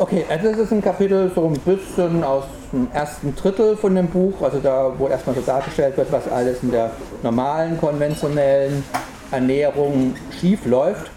[0.00, 4.06] Okay, also das ist ein Kapitel so ein bisschen aus dem ersten Drittel von dem
[4.06, 6.92] Buch, also da, wo erstmal so dargestellt wird, was alles in der
[7.24, 8.84] normalen, konventionellen
[9.32, 11.10] Ernährung schief läuft.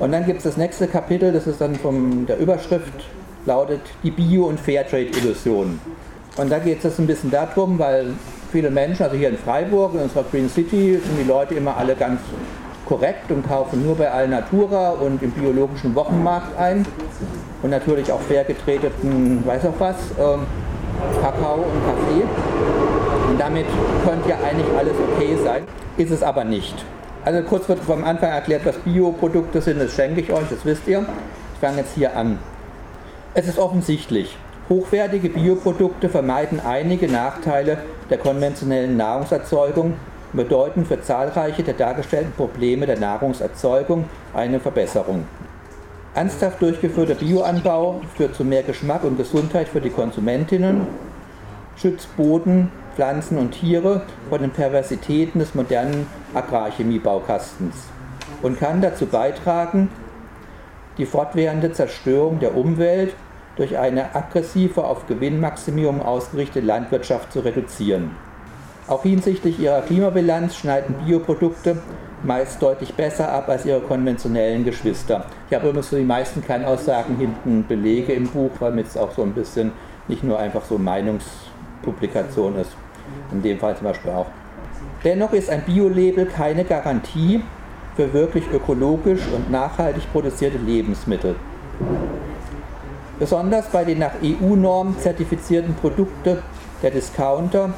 [0.00, 2.92] Und dann gibt es das nächste Kapitel, das ist dann von der Überschrift,
[3.46, 5.78] lautet die Bio- und Fairtrade-Illusion.
[6.38, 8.14] Und da geht es ein bisschen darum, weil
[8.50, 11.94] viele Menschen, also hier in Freiburg, in unserer Green City, sind die Leute immer alle
[11.94, 12.20] ganz
[12.84, 16.84] korrekt und kaufen nur bei Alnatura und im biologischen Wochenmarkt ein
[17.62, 20.46] und natürlich auch fair getreteten, weiß auch was, ähm,
[21.20, 22.24] Kakao und Kaffee.
[23.28, 23.66] Und damit
[24.04, 25.64] könnte ja eigentlich alles okay sein,
[25.96, 26.74] ist es aber nicht.
[27.24, 30.86] Also kurz wird vom Anfang erklärt, was Bioprodukte sind, das schenke ich euch, das wisst
[30.86, 31.04] ihr.
[31.54, 32.38] Ich fange jetzt hier an.
[33.34, 34.36] Es ist offensichtlich,
[34.68, 37.78] hochwertige Bioprodukte vermeiden einige Nachteile
[38.10, 39.94] der konventionellen Nahrungserzeugung
[40.32, 45.24] und bedeuten für zahlreiche der dargestellten Probleme der Nahrungserzeugung eine Verbesserung.
[46.14, 50.86] Ernsthaft durchgeführter Bioanbau führt zu mehr Geschmack und Gesundheit für die Konsumentinnen,
[51.76, 57.74] schützt Boden, Pflanzen und Tiere vor den Perversitäten des modernen Agrarchemiebaukastens
[58.42, 59.90] und kann dazu beitragen,
[60.96, 63.14] die fortwährende Zerstörung der Umwelt
[63.54, 68.16] durch eine aggressive auf Gewinnmaximierung ausgerichtete Landwirtschaft zu reduzieren.
[68.88, 71.76] Auch hinsichtlich ihrer Klimabilanz schneiden Bioprodukte
[72.24, 75.24] meist deutlich besser ab als ihre konventionellen Geschwister.
[75.48, 79.22] Ich habe übrigens für die meisten Kernaussagen hinten Belege im Buch, weil es auch so
[79.22, 79.72] ein bisschen
[80.08, 82.72] nicht nur einfach so Meinungspublikation ist.
[83.32, 84.26] In dem Fall zum Beispiel auch.
[85.04, 87.42] Dennoch ist ein Bio-Label keine Garantie
[87.96, 91.36] für wirklich ökologisch und nachhaltig produzierte Lebensmittel.
[93.18, 96.38] Besonders bei den nach EU-Normen zertifizierten Produkten
[96.82, 97.70] der Discounter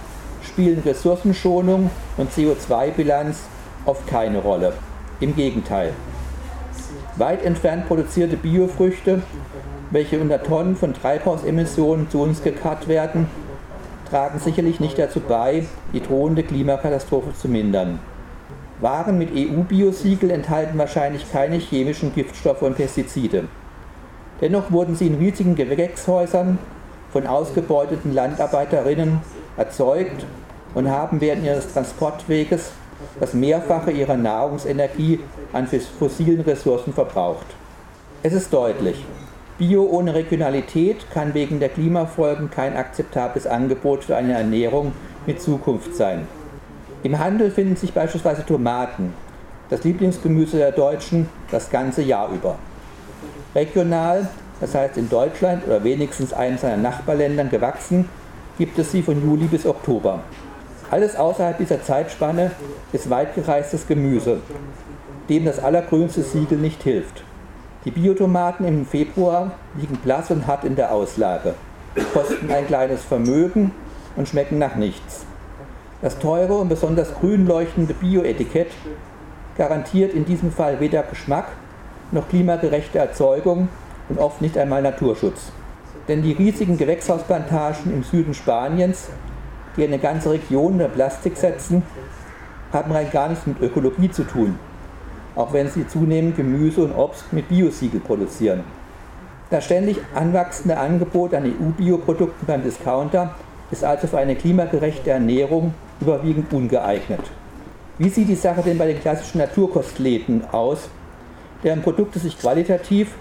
[0.42, 3.44] spielen Ressourcenschonung und CO2-Bilanz
[3.84, 4.72] oft keine Rolle.
[5.20, 5.92] Im Gegenteil.
[7.16, 9.22] Weit entfernt produzierte Biofrüchte,
[9.90, 13.26] welche unter Tonnen von Treibhausemissionen zu uns gekarrt werden,
[14.08, 17.98] tragen sicherlich nicht dazu bei, die drohende Klimakatastrophe zu mindern.
[18.80, 23.44] Waren mit EU-Biosiegel enthalten wahrscheinlich keine chemischen Giftstoffe und Pestizide.
[24.40, 26.58] Dennoch wurden sie in riesigen Gewächshäusern
[27.12, 29.20] von ausgebeuteten Landarbeiterinnen
[29.56, 30.24] erzeugt
[30.74, 32.72] und haben während ihres Transportweges
[33.18, 35.20] das Mehrfache ihrer Nahrungsenergie
[35.52, 37.46] an fossilen Ressourcen verbraucht.
[38.22, 39.04] Es ist deutlich,
[39.60, 44.92] Bio ohne Regionalität kann wegen der Klimafolgen kein akzeptables Angebot für eine Ernährung
[45.26, 46.26] mit Zukunft sein.
[47.02, 49.12] Im Handel finden sich beispielsweise Tomaten,
[49.68, 52.56] das Lieblingsgemüse der Deutschen, das ganze Jahr über.
[53.54, 54.30] Regional,
[54.62, 58.08] das heißt in Deutschland oder wenigstens einem seiner Nachbarländern gewachsen,
[58.56, 60.20] gibt es sie von Juli bis Oktober.
[60.90, 62.50] Alles außerhalb dieser Zeitspanne
[62.92, 64.40] ist weitgereistes Gemüse,
[65.28, 67.22] dem das allergrünste Siegel nicht hilft.
[67.84, 71.54] Die Biotomaten im Februar liegen blass und hart in der Auslage,
[72.12, 73.70] kosten ein kleines Vermögen
[74.16, 75.24] und schmecken nach nichts.
[76.02, 78.72] Das teure und besonders grün leuchtende Bio-Etikett
[79.56, 81.46] garantiert in diesem Fall weder Geschmack
[82.10, 83.68] noch klimagerechte Erzeugung
[84.08, 85.52] und oft nicht einmal Naturschutz.
[86.08, 89.08] Denn die riesigen Gewächshausplantagen im Süden Spaniens
[89.80, 91.82] die eine ganze Region unter Plastik setzen,
[92.72, 94.58] haben rein gar nichts mit Ökologie zu tun,
[95.34, 98.62] auch wenn sie zunehmend Gemüse und Obst mit Biosiegel produzieren.
[99.48, 103.34] Das ständig anwachsende Angebot an EU-Bioprodukten beim Discounter
[103.70, 107.20] ist also für eine klimagerechte Ernährung überwiegend ungeeignet.
[107.98, 110.88] Wie sieht die Sache denn bei den klassischen Naturkostläden aus,
[111.64, 113.14] deren Produkte sich qualitativ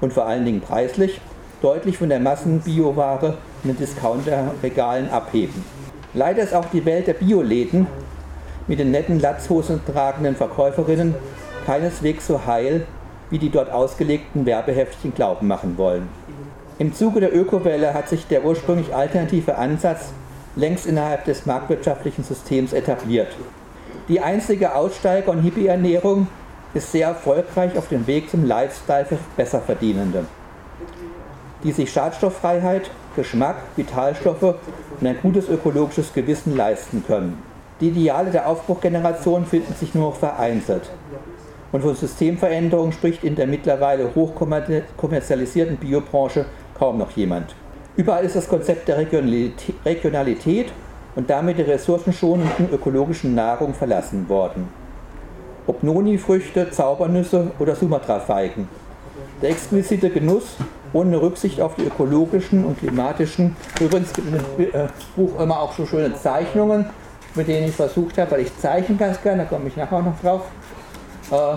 [0.00, 1.20] und vor allen Dingen preislich
[1.60, 5.64] deutlich von der Massenbioware den Discounterregalen abheben.
[6.14, 7.86] Leider ist auch die Welt der Bioläden
[8.66, 11.14] mit den netten Latzhosen tragenden Verkäuferinnen
[11.66, 12.86] keineswegs so heil,
[13.30, 16.08] wie die dort ausgelegten Werbeheftchen glauben machen wollen.
[16.78, 20.12] Im Zuge der Ökowelle hat sich der ursprünglich alternative Ansatz
[20.56, 23.28] längst innerhalb des marktwirtschaftlichen Systems etabliert.
[24.08, 26.26] Die einzige Aussteiger- und Hippie-Ernährung
[26.74, 30.26] ist sehr erfolgreich auf dem Weg zum Lifestyle für Besserverdienende
[31.64, 34.42] die sich Schadstofffreiheit, Geschmack, Vitalstoffe
[35.00, 37.42] und ein gutes ökologisches Gewissen leisten können.
[37.80, 40.90] Die Ideale der Aufbruchgeneration finden sich nur noch vereinzelt.
[41.72, 46.44] Und von Systemveränderung spricht in der mittlerweile hochkommerzialisierten Biobranche
[46.78, 47.54] kaum noch jemand.
[47.96, 50.72] Überall ist das Konzept der Regionalität
[51.14, 54.68] und damit der ressourcenschonenden ökologischen Nahrung verlassen worden.
[55.66, 58.68] Ob Noni-Früchte, Zaubernüsse oder Sumatra-Feigen.
[59.40, 60.56] Der exquisite Genuss
[60.92, 63.56] ohne Rücksicht auf die ökologischen und klimatischen.
[63.80, 66.86] Übrigens gibt es im Buch immer auch so schöne Zeichnungen,
[67.34, 70.20] mit denen ich versucht habe, weil ich zeichnen ganz gerne, da komme ich nachher noch
[70.20, 70.42] drauf,
[71.30, 71.56] äh,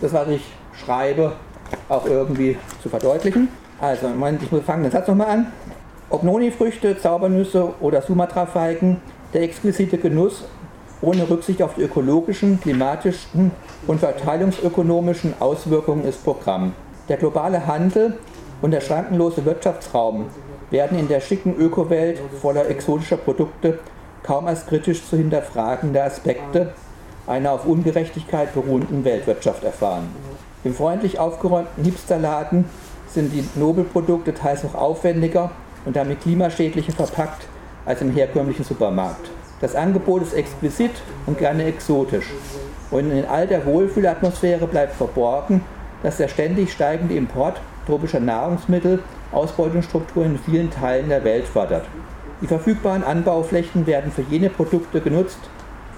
[0.00, 0.42] das, was ich
[0.72, 1.32] schreibe,
[1.88, 3.48] auch irgendwie zu verdeutlichen.
[3.80, 5.52] Also, Moment, ich fange den Satz nochmal an.
[6.08, 8.98] Ob Noni-Früchte, Zaubernüsse oder Sumatra-Feigen,
[9.34, 10.44] der exquisite Genuss
[11.02, 13.50] ohne Rücksicht auf die ökologischen, klimatischen
[13.86, 16.72] und verteilungsökonomischen Auswirkungen ist Programm.
[17.08, 18.18] Der globale Handel
[18.62, 20.26] und der schrankenlose Wirtschaftsraum
[20.70, 23.78] werden in der schicken Ökowelt voller exotischer Produkte
[24.22, 26.72] kaum als kritisch zu hinterfragende Aspekte
[27.26, 30.08] einer auf Ungerechtigkeit beruhenden Weltwirtschaft erfahren.
[30.64, 32.64] Im freundlich aufgeräumten Hipsterladen
[33.08, 35.50] sind die Nobelprodukte teils noch aufwendiger
[35.84, 37.46] und damit klimaschädlicher verpackt
[37.84, 39.30] als im herkömmlichen Supermarkt.
[39.60, 40.90] Das Angebot ist exquisit
[41.26, 42.32] und gerne exotisch.
[42.90, 45.62] Und in all der Wohlfühlatmosphäre bleibt verborgen,
[46.02, 49.00] dass der ständig steigende Import tropischer Nahrungsmittel
[49.32, 51.84] Ausbeutungsstrukturen in vielen Teilen der Welt fördert.
[52.42, 55.38] Die verfügbaren Anbauflächen werden für jene Produkte genutzt,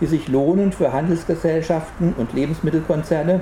[0.01, 3.41] die sich lohnen für Handelsgesellschaften und Lebensmittelkonzerne,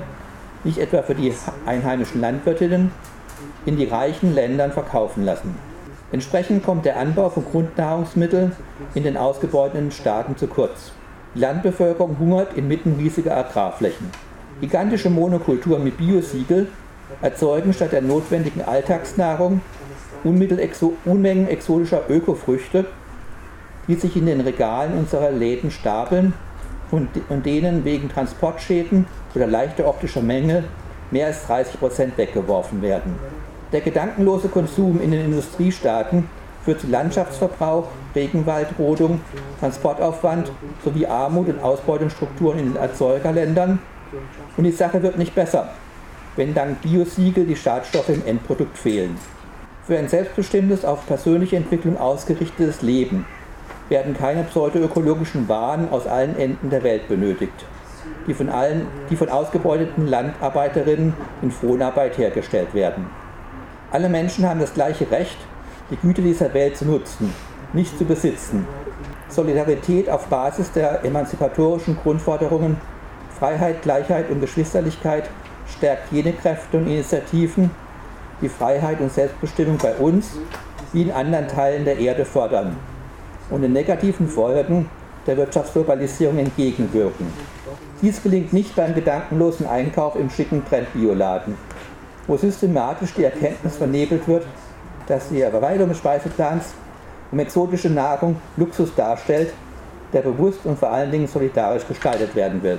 [0.63, 1.33] nicht etwa für die
[1.65, 2.91] einheimischen Landwirtinnen,
[3.65, 5.55] in die reichen Ländern verkaufen lassen.
[6.11, 8.53] Entsprechend kommt der Anbau von Grundnahrungsmitteln
[8.95, 10.91] in den ausgebeuteten Staaten zu kurz.
[11.35, 14.09] Die Landbevölkerung hungert inmitten riesiger Agrarflächen.
[14.61, 16.67] Gigantische Monokulturen mit Biosiegel
[17.21, 19.61] erzeugen statt der notwendigen Alltagsnahrung
[20.23, 22.85] Unmengen exotischer Ökofrüchte,
[23.87, 26.33] die sich in den Regalen unserer Läden stapeln
[26.91, 27.09] und,
[27.45, 29.05] denen wegen Transportschäden
[29.35, 30.63] oder leichter optischer Mängel
[31.11, 33.15] mehr als 30% weggeworfen werden.
[33.71, 36.29] Der gedankenlose Konsum in den Industriestaaten
[36.63, 39.21] führt zu Landschaftsverbrauch, Regenwaldrodung,
[39.59, 40.51] Transportaufwand
[40.83, 43.79] sowie Armut und Ausbeutungsstrukturen in den Erzeugerländern.
[44.55, 45.69] Und die Sache wird nicht besser,
[46.37, 49.17] wenn dank Biosiegel die Schadstoffe im Endprodukt fehlen.
[49.85, 53.25] Für ein selbstbestimmtes, auf persönliche Entwicklung ausgerichtetes Leben
[53.89, 57.65] werden keine pseudoökologischen Waren aus allen Enden der Welt benötigt,
[58.27, 63.07] die von, allen, die von ausgebeuteten Landarbeiterinnen in Fronarbeit hergestellt werden.
[63.91, 65.37] Alle Menschen haben das gleiche Recht,
[65.89, 67.33] die Güter dieser Welt zu nutzen,
[67.73, 68.67] nicht zu besitzen.
[69.29, 72.77] Solidarität auf Basis der emanzipatorischen Grundforderungen
[73.39, 75.29] Freiheit, Gleichheit und Geschwisterlichkeit
[75.69, 77.71] stärkt jene Kräfte und Initiativen,
[78.41, 80.37] die Freiheit und Selbstbestimmung bei uns
[80.93, 82.77] wie in anderen Teilen der Erde fördern
[83.49, 84.89] und den negativen Folgen
[85.25, 87.27] der Wirtschaftsglobalisierung entgegenwirken.
[88.01, 91.55] Dies gelingt nicht beim gedankenlosen Einkauf im schicken Trendbioladen
[92.27, 94.45] wo systematisch die Erkenntnis vernebelt wird,
[95.07, 96.73] dass die Erweiterung des Speiseplans
[97.31, 99.53] um exotische Nahrung Luxus darstellt,
[100.13, 102.77] der bewusst und vor allen Dingen solidarisch gestaltet werden will.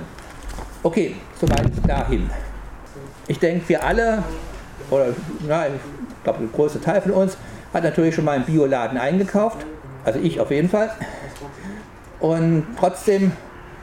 [0.83, 2.29] Okay, soweit dahin.
[3.29, 4.23] Ich denke, wir alle,
[4.89, 5.13] oder
[5.47, 5.73] na, ich
[6.23, 7.37] glaube, der größte Teil von uns,
[7.71, 9.65] hat natürlich schon mal einen Bioladen eingekauft.
[10.03, 10.89] Also ich auf jeden Fall.
[12.19, 13.31] Und trotzdem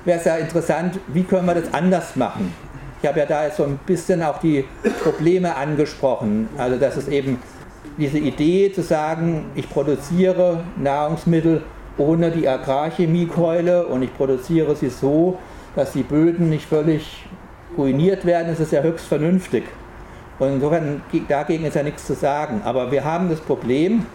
[0.05, 2.53] wäre es ja interessant, wie können wir das anders machen?
[3.01, 4.65] Ich habe ja da jetzt so ein bisschen auch die
[5.05, 6.49] Probleme angesprochen.
[6.59, 7.39] Also dass es eben
[7.99, 11.63] diese Idee zu sagen, ich produziere Nahrungsmittel
[11.99, 15.39] ohne die Agrarchemiekeule und ich produziere sie so,
[15.77, 17.27] dass die Böden nicht völlig
[17.76, 19.64] ruiniert werden, ist ja höchst vernünftig.
[20.38, 22.61] Und insofern dagegen ist ja nichts zu sagen.
[22.64, 24.06] Aber wir haben das Problem,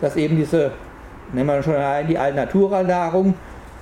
[0.00, 0.72] dass eben diese,
[1.32, 3.34] nehmen wir schon allein die Allnatura-Nahrung,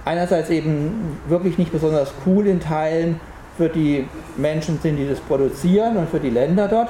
[0.04, 3.20] einerseits eben wirklich nicht besonders cool in Teilen
[3.56, 4.06] für die
[4.36, 6.88] Menschen sind, die das produzieren und für die Länder dort.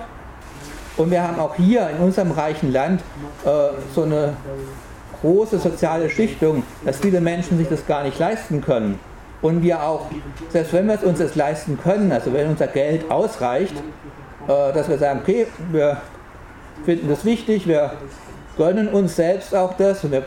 [0.96, 3.00] Und wir haben auch hier in unserem reichen Land
[3.44, 3.48] äh,
[3.94, 4.34] so eine
[5.22, 8.98] große soziale Schichtung, dass viele Menschen sich das gar nicht leisten können.
[9.42, 10.06] Und wir auch,
[10.50, 13.74] selbst wenn wir es uns jetzt leisten können, also wenn unser Geld ausreicht,
[14.46, 16.00] äh, dass wir sagen, okay, wir
[16.84, 17.92] finden das wichtig, wir
[18.56, 20.24] gönnen uns selbst auch das und wir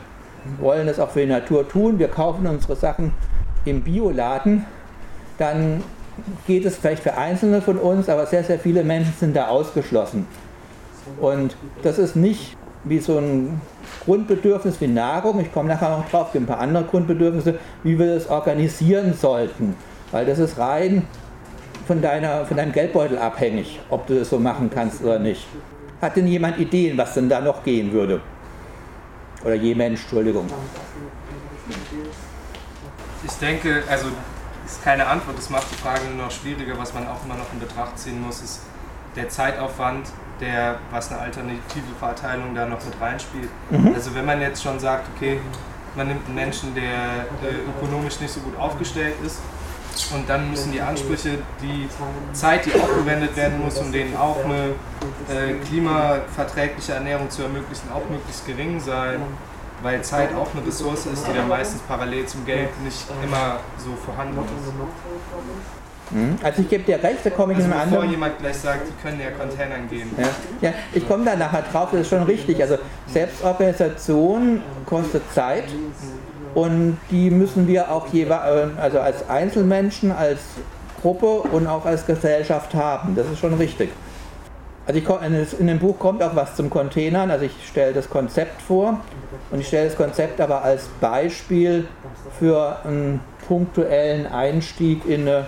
[0.59, 3.13] wollen das auch für die Natur tun, wir kaufen unsere Sachen
[3.63, 4.65] im Bioladen,
[5.37, 5.83] dann
[6.45, 10.27] geht es vielleicht für Einzelne von uns, aber sehr, sehr viele Menschen sind da ausgeschlossen.
[11.19, 13.61] Und das ist nicht wie so ein
[14.03, 17.97] Grundbedürfnis wie Nahrung, ich komme nachher noch drauf, es gibt ein paar andere Grundbedürfnisse, wie
[17.97, 19.75] wir das organisieren sollten.
[20.11, 21.07] Weil das ist rein
[21.87, 25.47] von, deiner, von deinem Geldbeutel abhängig, ob du das so machen kannst oder nicht.
[26.01, 28.21] Hat denn jemand Ideen, was denn da noch gehen würde?
[29.43, 30.47] Oder je Mensch, Entschuldigung.
[33.23, 34.07] Ich denke, also
[34.65, 35.37] ist keine Antwort.
[35.37, 36.77] Das macht die Frage nur noch schwieriger.
[36.77, 38.61] Was man auch immer noch in Betracht ziehen muss, ist
[39.15, 40.07] der Zeitaufwand,
[40.39, 43.49] der, was eine alternative Verteilung da noch mit reinspielt.
[43.69, 43.93] Mhm.
[43.93, 45.39] Also wenn man jetzt schon sagt, okay,
[45.95, 49.39] man nimmt einen Menschen, der äh, ökonomisch nicht so gut aufgestellt ist,
[50.13, 51.87] und dann müssen die Ansprüche, die
[52.33, 54.71] Zeit, die aufgewendet werden muss, um denen auch eine
[55.29, 59.21] äh, klimaverträgliche Ernährung zu ermöglichen, auch möglichst gering sein
[59.81, 63.95] weil Zeit auch eine Ressource ist, die dann meistens parallel zum Geld nicht immer so
[63.95, 64.73] vorhanden ist.
[66.11, 66.37] Mhm.
[66.43, 68.11] Also ich gebe dir recht, da komme ich also in einem anderen...
[68.11, 70.11] jemand gleich sagt, die können ja Containern gehen.
[70.17, 72.61] Ja, ja ich komme da nachher drauf, das ist schon richtig.
[72.61, 75.65] Also Selbstorganisation kostet Zeit
[76.53, 80.39] und die müssen wir auch jeweils, also als Einzelmenschen, als
[81.01, 83.15] Gruppe und auch als Gesellschaft haben.
[83.15, 83.89] Das ist schon richtig.
[84.87, 88.61] Also ich, in dem Buch kommt auch was zum Containern, also ich stelle das Konzept
[88.61, 88.99] vor
[89.49, 91.87] und ich stelle das Konzept aber als Beispiel
[92.37, 95.47] für einen punktuellen Einstieg in eine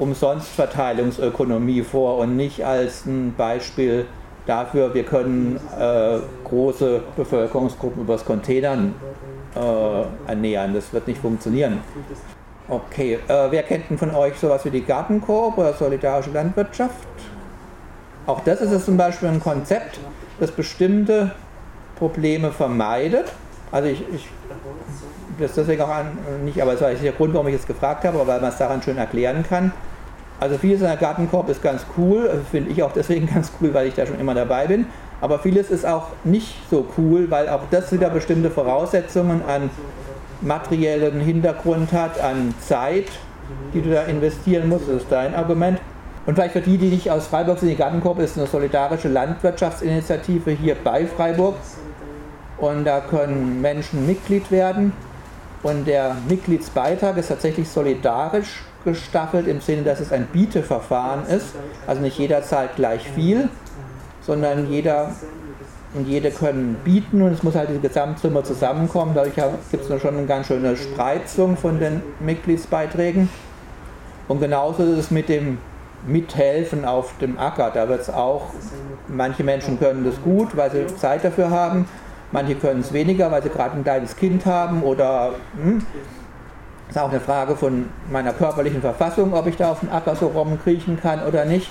[0.00, 4.06] Umsonstverteilungsökonomie vor und nicht als ein Beispiel
[4.46, 8.94] dafür, wir können äh, große Bevölkerungsgruppen übers Containern
[9.54, 10.74] äh, ernähren.
[10.74, 11.80] Das wird nicht funktionieren.
[12.68, 17.06] Okay, äh, wer kennt denn von euch sowas wie die Gartenkorb oder solidarische Landwirtschaft?
[18.26, 19.98] Auch das ist zum Beispiel ein Konzept,
[20.38, 21.32] das bestimmte
[21.96, 23.32] Probleme vermeidet.
[23.72, 24.28] Also ich, ich
[25.38, 28.18] das deswegen auch an, nicht, aber das war der Grund, warum ich es gefragt habe,
[28.26, 29.72] weil man es daran schön erklären kann.
[30.40, 33.74] Also vieles in der Gartenkorb ist ganz cool, also finde ich auch deswegen ganz cool,
[33.74, 34.86] weil ich da schon immer dabei bin.
[35.20, 39.68] Aber vieles ist auch nicht so cool, weil auch das wieder bestimmte Voraussetzungen an
[40.40, 43.04] materiellen Hintergrund hat, an Zeit,
[43.74, 44.88] die du da investieren musst.
[44.88, 45.78] Das ist dein Argument.
[46.24, 50.52] Und vielleicht für die, die nicht aus Freiburg sind, die Gartenkorb ist eine solidarische Landwirtschaftsinitiative
[50.52, 51.56] hier bei Freiburg.
[52.56, 54.94] Und da können Menschen Mitglied werden.
[55.62, 61.54] Und der Mitgliedsbeitrag ist tatsächlich solidarisch gestaffelt im Sinne, dass es ein Bieteverfahren ist.
[61.86, 63.48] Also nicht jeder zahlt gleich viel,
[64.22, 65.12] sondern jeder
[65.92, 69.12] und jede können bieten und es muss halt die Gesamtsumme zusammenkommen.
[69.14, 69.34] Dadurch
[69.70, 73.28] gibt es schon eine ganz schöne Spreizung von den Mitgliedsbeiträgen.
[74.28, 75.58] Und genauso ist es mit dem
[76.06, 77.72] Mithelfen auf dem Acker.
[77.74, 78.46] Da wird es auch,
[79.08, 81.86] manche Menschen können das gut, weil sie Zeit dafür haben,
[82.30, 85.84] manche können es weniger, weil sie gerade ein kleines Kind haben oder hm,
[86.90, 90.26] ist auch eine Frage von meiner körperlichen Verfassung, ob ich da auf dem Acker so
[90.26, 91.70] rumkriechen kann oder nicht.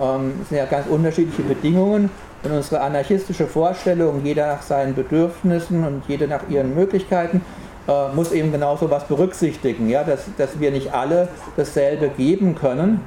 [0.00, 2.08] Ähm, es sind ja ganz unterschiedliche Bedingungen
[2.44, 7.42] und unsere anarchistische Vorstellung, jeder nach seinen Bedürfnissen und jede nach ihren Möglichkeiten,
[7.88, 10.04] äh, muss eben genauso was berücksichtigen, ja?
[10.04, 13.00] dass, dass wir nicht alle dasselbe geben können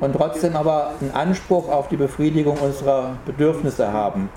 [0.00, 4.30] und trotzdem aber einen Anspruch auf die Befriedigung unserer Bedürfnisse haben.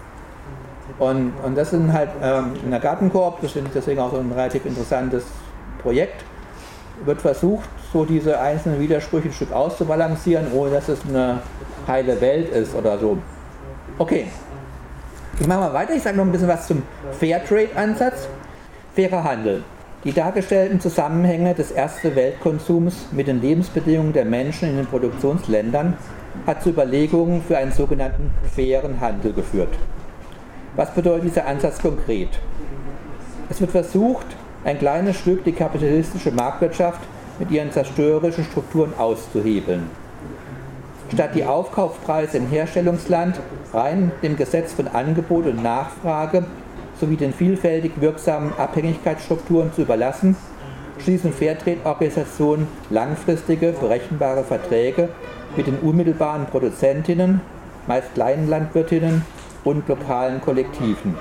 [0.98, 4.18] Und, und das sind halt ähm, in der Gartenkorb, das finde ich deswegen auch so
[4.18, 5.24] ein relativ interessantes
[5.80, 6.24] Projekt,
[7.06, 11.40] wird versucht, so diese einzelnen Widersprüche ein Stück auszubalancieren, ohne dass es eine
[11.88, 13.18] heile Welt ist oder so.
[13.98, 14.28] Okay,
[15.40, 16.84] ich mache mal weiter, ich sage noch ein bisschen was zum
[17.18, 18.28] Fairtrade-Ansatz.
[18.94, 19.64] Fairer Handel.
[20.04, 25.96] Die dargestellten Zusammenhänge des ersten Weltkonsums mit den Lebensbedingungen der Menschen in den Produktionsländern
[26.46, 29.74] hat zu Überlegungen für einen sogenannten fairen Handel geführt.
[30.76, 32.30] Was bedeutet dieser Ansatz konkret?
[33.50, 34.28] Es wird versucht,
[34.64, 37.02] ein kleines Stück die kapitalistische Marktwirtschaft
[37.40, 39.90] mit ihren zerstörerischen Strukturen auszuhebeln.
[41.14, 43.40] Statt die Aufkaufpreise im Herstellungsland
[43.74, 46.46] rein dem Gesetz von Angebot und Nachfrage
[47.00, 50.36] sowie den vielfältig wirksamen Abhängigkeitsstrukturen zu überlassen,
[51.00, 55.10] schließen Fairtrade-Organisationen langfristige, berechenbare Verträge
[55.56, 57.42] mit den unmittelbaren Produzentinnen,
[57.88, 59.24] meist kleinen Landwirtinnen
[59.64, 61.16] und lokalen Kollektiven.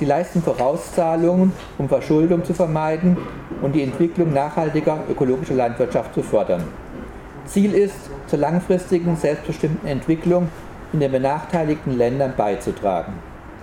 [0.00, 3.18] Sie leisten Vorauszahlungen, um Verschuldung zu vermeiden
[3.60, 6.64] und die Entwicklung nachhaltiger ökologischer Landwirtschaft zu fördern.
[7.44, 10.48] Ziel ist, zur langfristigen, selbstbestimmten Entwicklung
[10.94, 13.12] in den benachteiligten Ländern beizutragen.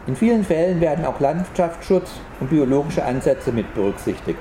[0.06, 4.38] In vielen Fällen werden auch Landschaftsschutz und biologische Ansätze mit berücksichtigt.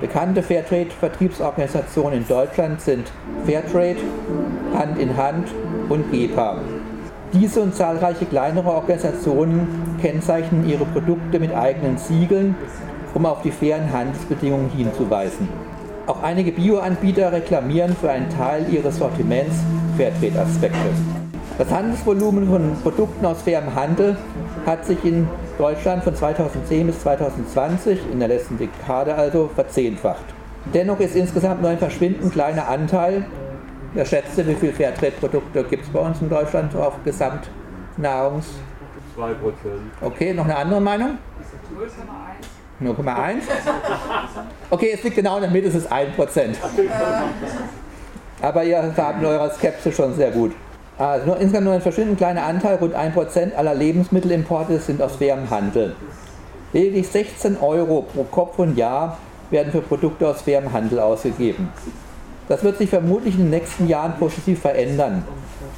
[0.00, 3.12] Bekannte Fairtrade-Vertriebsorganisationen in Deutschland sind
[3.44, 4.00] Fairtrade,
[4.74, 5.48] Hand in Hand
[5.90, 6.60] und GEPA.
[7.32, 12.54] Diese und zahlreiche kleinere Organisationen kennzeichnen ihre Produkte mit eigenen Siegeln,
[13.14, 15.48] um auf die fairen Handelsbedingungen hinzuweisen.
[16.06, 19.56] Auch einige Bioanbieter reklamieren für einen Teil ihres Sortiments
[19.96, 20.76] Fairtrade-Aspekte.
[21.56, 24.16] Das Handelsvolumen von Produkten aus fairem Handel
[24.66, 30.24] hat sich in Deutschland von 2010 bis 2020, in der letzten Dekade also, verzehnfacht.
[30.74, 33.24] Dennoch ist insgesamt nur ein verschwindend kleiner Anteil,
[33.94, 38.46] wer schätzte, wie viele Fairtrade-Produkte gibt es bei uns in Deutschland auf Gesamtnahrungs...
[39.16, 39.32] 2%.
[40.00, 41.18] Okay, noch eine andere Meinung?
[42.80, 42.96] 0,1.
[42.96, 43.42] 0,1?
[44.70, 46.54] Okay, es liegt genau in der Mitte, es ist 1%.
[48.40, 50.52] Aber ihr habt eurer Skepsis schon sehr gut.
[50.98, 55.48] Also nur, insgesamt nur ein verschwindend kleiner Anteil, rund 1% aller Lebensmittelimporte sind aus fairem
[55.50, 55.94] Handel.
[56.72, 59.18] Lediglich 16 Euro pro Kopf und Jahr
[59.50, 61.68] werden für Produkte aus fairem Handel ausgegeben.
[62.48, 65.24] Das wird sich vermutlich in den nächsten Jahren positiv verändern,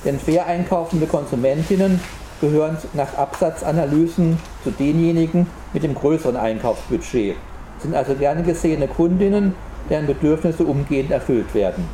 [0.05, 2.01] denn fair einkaufende Konsumentinnen
[2.41, 7.37] gehören nach Absatzanalysen zu denjenigen mit dem größeren Einkaufsbudget,
[7.79, 9.55] sind also gerne gesehene Kundinnen
[9.91, 11.85] deren Bedürfnisse umgehend erfüllt werden.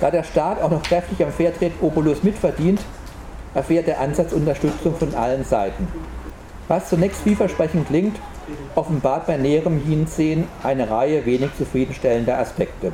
[0.00, 2.80] Da der Staat auch noch kräftig am Fairtrade-Obolus mitverdient,
[3.54, 5.88] erfährt der Ansatz Unterstützung von allen Seiten.
[6.68, 8.16] Was zunächst vielversprechend klingt,
[8.74, 12.92] offenbart bei näherem Hinsehen eine Reihe wenig zufriedenstellender Aspekte.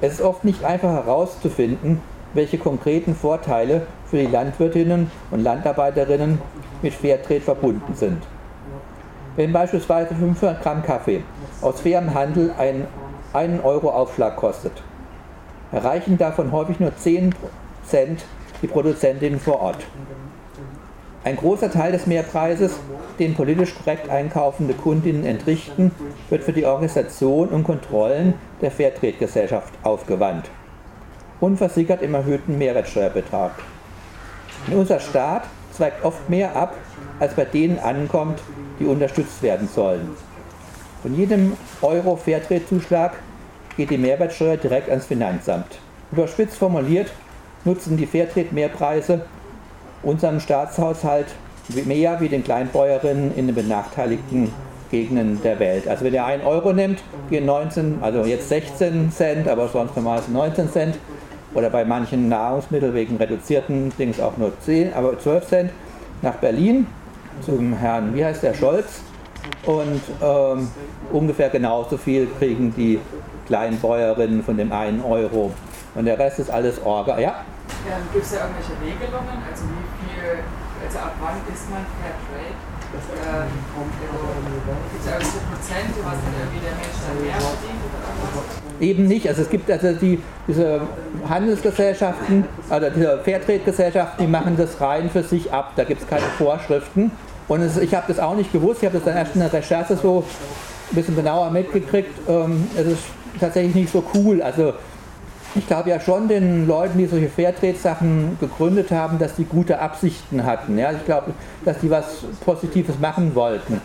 [0.00, 2.00] Es ist oft nicht einfach herauszufinden,
[2.32, 6.40] welche konkreten Vorteile für die Landwirtinnen und Landarbeiterinnen
[6.82, 8.22] mit Fairtrade verbunden sind.
[9.34, 11.22] Wenn beispielsweise 500 Gramm Kaffee
[11.62, 12.86] aus fairem Handel einen
[13.32, 14.82] 1 Euro Aufschlag kostet,
[15.72, 17.34] erreichen davon häufig nur 10
[17.84, 18.24] Cent
[18.62, 19.84] die Produzentinnen vor Ort.
[21.28, 22.72] Ein großer Teil des Mehrpreises,
[23.18, 25.90] den politisch korrekt einkaufende Kundinnen entrichten,
[26.30, 28.32] wird für die Organisation und Kontrollen
[28.62, 30.48] der Fairtrade-Gesellschaft aufgewandt
[31.40, 33.50] und versickert im erhöhten Mehrwertsteuerbetrag.
[34.68, 36.74] In unser Staat zweigt oft mehr ab,
[37.20, 38.40] als bei denen ankommt,
[38.80, 40.08] die unterstützt werden sollen.
[41.02, 43.12] Von jedem Euro Fairtrade-Zuschlag
[43.76, 45.78] geht die Mehrwertsteuer direkt ans Finanzamt.
[46.10, 47.12] Überspitzt formuliert
[47.66, 49.26] nutzen die Fairtrade-Mehrpreise
[50.02, 51.26] unserem Staatshaushalt
[51.84, 54.52] mehr wie den Kleinbäuerinnen in den benachteiligten
[54.90, 55.86] Gegenden der Welt.
[55.86, 60.32] Also wenn ihr 1 Euro nimmt, gehen 19, also jetzt 16 Cent, aber sonst normalerweise
[60.32, 60.98] 19 Cent
[61.54, 65.70] oder bei manchen Nahrungsmitteln wegen reduzierten Dings auch nur 10, aber 12 Cent
[66.22, 66.86] nach Berlin
[67.42, 69.00] zum Herrn, wie heißt der, Scholz
[69.66, 70.68] und ähm,
[71.12, 72.98] ungefähr genauso viel kriegen die
[73.46, 75.52] Kleinbäuerinnen von dem 1 Euro
[75.94, 77.18] und der Rest ist alles Orga.
[77.18, 77.44] Ja?
[77.86, 80.42] Ähm, Gibt es da irgendwelche Regelungen, also wie viel,
[80.82, 82.56] also ab wann ist man Fair Trade?
[82.88, 84.18] Ähm, also,
[84.90, 88.58] Gibt es irgendwelche Prozente, was dann irgendwie der Mensch dann mehr verdient oder?
[88.80, 89.28] Eben nicht.
[89.28, 90.80] Also es gibt also die, diese
[91.28, 95.72] Handelsgesellschaften, also diese Fairtrade-Gesellschaften, die machen das rein für sich ab.
[95.76, 97.10] Da gibt es keine Vorschriften.
[97.48, 98.82] Und es, ich habe das auch nicht gewusst.
[98.82, 100.24] Ich habe das dann erst in der Recherche so
[100.90, 102.28] ein bisschen genauer mitgekriegt.
[102.28, 103.02] Ähm, es ist
[103.40, 104.40] tatsächlich nicht so cool.
[104.42, 104.74] Also
[105.54, 110.44] ich glaube ja schon den Leuten, die solche Fairtrade-Sachen gegründet haben, dass die gute Absichten
[110.44, 110.78] hatten.
[110.78, 110.92] Ja?
[110.92, 111.32] Ich glaube,
[111.64, 113.80] dass die was Positives machen wollten.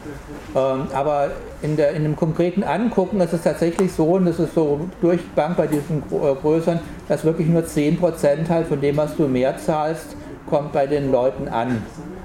[0.56, 4.54] Ähm, aber in, der, in dem konkreten Angucken ist es tatsächlich so, und das ist
[4.54, 9.16] so durch Bank bei diesen äh, größeren, dass wirklich nur 10% halt von dem, was
[9.16, 10.16] du mehr zahlst,
[10.50, 11.82] kommt bei den Leuten an.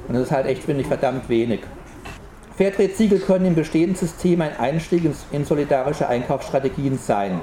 [0.09, 1.61] Und das ist halt echt, finde ich, verdammt wenig.
[2.57, 7.41] Fairtrade-Siegel können im bestehenden System ein Einstieg in solidarische Einkaufsstrategien sein.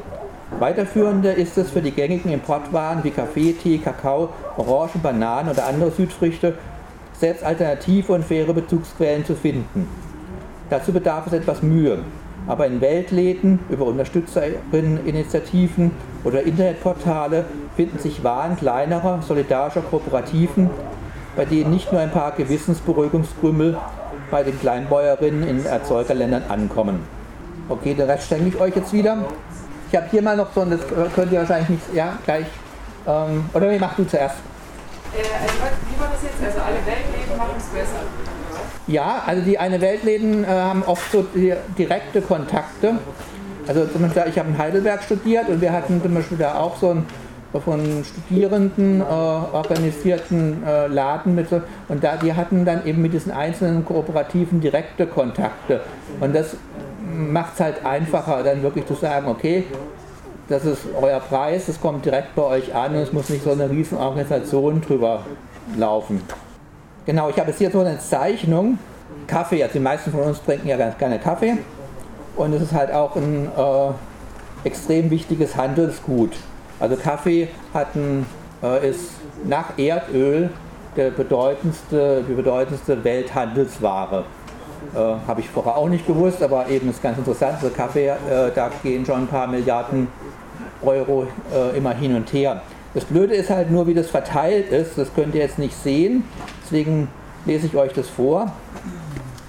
[0.59, 5.91] Weiterführender ist es für die gängigen Importwaren wie Kaffee, Tee, Kakao, Orangen, Bananen oder andere
[5.91, 6.53] Südfrüchte,
[7.19, 9.85] selbst alternative und faire Bezugsquellen zu finden.
[10.69, 11.99] Dazu bedarf es etwas Mühe,
[12.47, 15.91] aber in Weltläden, über Unterstützerinitiativen
[16.23, 17.43] oder Internetportale
[17.75, 20.69] finden sich Waren kleinerer, solidarischer Kooperativen,
[21.35, 23.75] bei denen nicht nur ein paar Gewissensberuhigungskrümel
[24.31, 27.01] bei den Kleinbäuerinnen in Erzeugerländern ankommen.
[27.67, 29.17] Okay, den Rest schenke ich euch jetzt wieder.
[29.95, 30.81] Ich habe hier mal noch so, und das
[31.15, 32.47] könnt ihr wahrscheinlich nicht, ja, gleich.
[33.07, 34.35] Ähm, oder wie machst du zuerst?
[35.13, 35.53] Äh, also,
[35.89, 36.35] wie war das jetzt?
[36.45, 38.03] Also, alle Weltläden machen es besser.
[38.87, 41.25] Ja, also die eine Weltläden äh, haben oft so
[41.77, 42.95] direkte Kontakte.
[43.69, 46.75] Also zum Beispiel, ich habe in Heidelberg studiert und wir hatten zum Beispiel da auch
[46.75, 47.05] so einen
[47.63, 53.13] von Studierenden äh, organisierten äh, Laden mit so, und da die hatten dann eben mit
[53.13, 55.79] diesen einzelnen Kooperativen direkte Kontakte
[56.19, 56.57] und das
[57.15, 59.65] macht es halt einfacher, dann wirklich zu sagen, okay,
[60.47, 63.51] das ist euer Preis, es kommt direkt bei euch an und es muss nicht so
[63.51, 65.21] eine riesen Organisation drüber
[65.77, 66.21] laufen.
[67.05, 68.77] Genau, ich habe jetzt hier so eine Zeichnung.
[69.27, 71.57] Kaffee, also die meisten von uns trinken ja ganz gerne Kaffee.
[72.35, 76.31] Und es ist halt auch ein äh, extrem wichtiges Handelsgut.
[76.79, 78.25] Also Kaffee hat ein,
[78.61, 79.11] äh, ist
[79.45, 80.49] nach Erdöl
[80.95, 84.25] der bedeutendste, die bedeutendste Welthandelsware.
[84.93, 87.55] Äh, Habe ich vorher auch nicht gewusst, aber eben ist ganz interessant.
[87.61, 90.07] Also Kaffee, äh, da gehen schon ein paar Milliarden
[90.83, 92.61] Euro äh, immer hin und her.
[92.93, 94.97] Das Blöde ist halt nur, wie das verteilt ist.
[94.97, 96.23] Das könnt ihr jetzt nicht sehen.
[96.63, 97.09] Deswegen
[97.45, 98.51] lese ich euch das vor.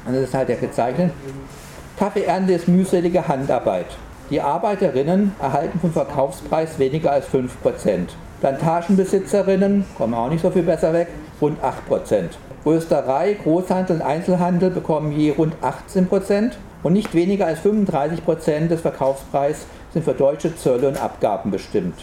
[0.07, 1.13] Und das ist halt der gezeichnet.
[1.99, 3.87] Kaffeeernte ist mühselige Handarbeit.
[4.31, 7.49] Die Arbeiterinnen erhalten vom Verkaufspreis weniger als 5%.
[8.41, 11.09] Plantagenbesitzerinnen kommen auch nicht so viel besser weg,
[11.41, 12.31] rund 8%.
[12.67, 18.73] Rösterei, Großhandel und Einzelhandel bekommen je rund 18 Prozent und nicht weniger als 35 Prozent
[18.73, 21.95] des Verkaufspreises sind für deutsche Zölle und Abgaben bestimmt.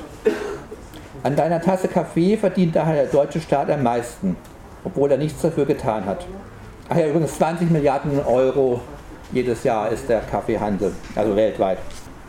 [1.21, 4.37] An deiner Tasse Kaffee verdient daher der deutsche Staat am meisten,
[4.85, 6.25] obwohl er nichts dafür getan hat.
[6.87, 8.79] Ach ja, übrigens 20 Milliarden Euro
[9.33, 11.79] jedes Jahr ist der Kaffeehandel, also weltweit.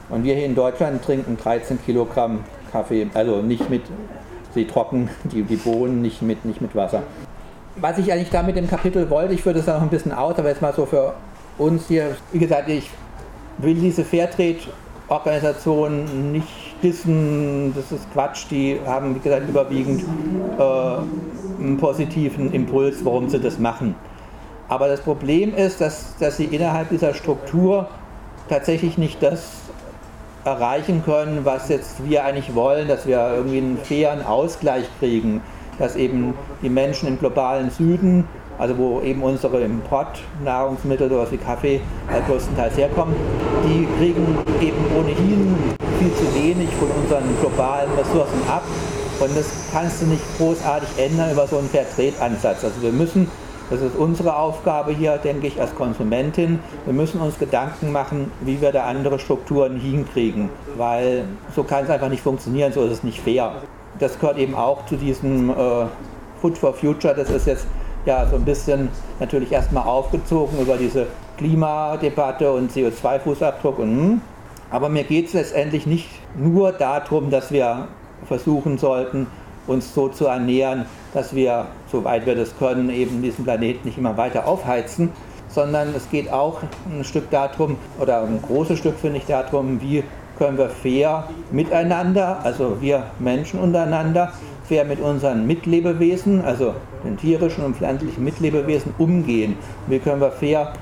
[0.08, 2.42] Und wir hier in Deutschland trinken 13 Kilogramm
[2.72, 3.82] Kaffee, also nicht mit,
[4.54, 7.04] sie trocken, die, die Bohnen nicht mit, nicht mit Wasser
[7.76, 10.12] was ich eigentlich da mit dem Kapitel wollte, ich führe das da noch ein bisschen
[10.12, 11.14] aus, aber jetzt mal so für
[11.58, 12.90] uns hier, wie gesagt, ich
[13.58, 14.58] will diese Fairtrade
[15.08, 16.48] Organisationen nicht
[16.82, 20.02] dissen, das ist Quatsch, die haben, wie gesagt, überwiegend
[20.58, 23.94] äh, einen positiven Impuls, warum sie das machen.
[24.68, 27.88] Aber das Problem ist, dass, dass sie innerhalb dieser Struktur
[28.48, 29.46] tatsächlich nicht das
[30.44, 35.42] erreichen können, was jetzt wir eigentlich wollen, dass wir irgendwie einen fairen Ausgleich kriegen,
[35.78, 38.24] dass eben die Menschen im globalen Süden,
[38.58, 43.14] also wo eben unsere Importnahrungsmittel, sowas wie Kaffee, halt größtenteils herkommen,
[43.64, 45.54] die kriegen eben ohnehin
[45.98, 48.62] viel zu wenig von unseren globalen Ressourcen ab.
[49.20, 52.64] Und das kannst du nicht großartig ändern über so einen Fairtrade-Ansatz.
[52.64, 53.28] Also wir müssen
[53.70, 56.58] das ist unsere Aufgabe hier, denke ich, als Konsumentin.
[56.84, 61.24] Wir müssen uns Gedanken machen, wie wir da andere Strukturen hinkriegen, weil
[61.56, 63.54] so kann es einfach nicht funktionieren, so ist es nicht fair.
[63.98, 65.54] Das gehört eben auch zu diesem äh,
[66.40, 67.66] Food for Future, das ist jetzt
[68.06, 71.06] ja so ein bisschen natürlich erstmal aufgezogen über diese
[71.38, 74.20] Klimadebatte und CO2-Fußabdruck und hm.
[74.70, 77.88] aber mir geht es letztendlich nicht nur darum, dass wir
[78.26, 79.26] versuchen sollten,
[79.66, 84.16] uns so zu ernähren, dass wir, soweit wir das können, eben diesen Planeten nicht immer
[84.16, 85.10] weiter aufheizen,
[85.48, 90.02] sondern es geht auch ein Stück darum, oder ein großes Stück finde ich darum, wie
[90.38, 94.32] können wir fair miteinander, also wir Menschen untereinander,
[94.68, 99.56] fair mit unseren Mitlebewesen, also den tierischen und pflanzlichen Mitlebewesen umgehen.
[99.86, 100.72] Wie können wir fair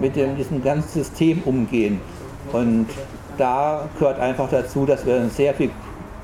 [0.00, 2.00] mit dem, diesem ganzen System umgehen.
[2.52, 2.86] Und
[3.38, 5.70] da gehört einfach dazu, dass wir sehr viel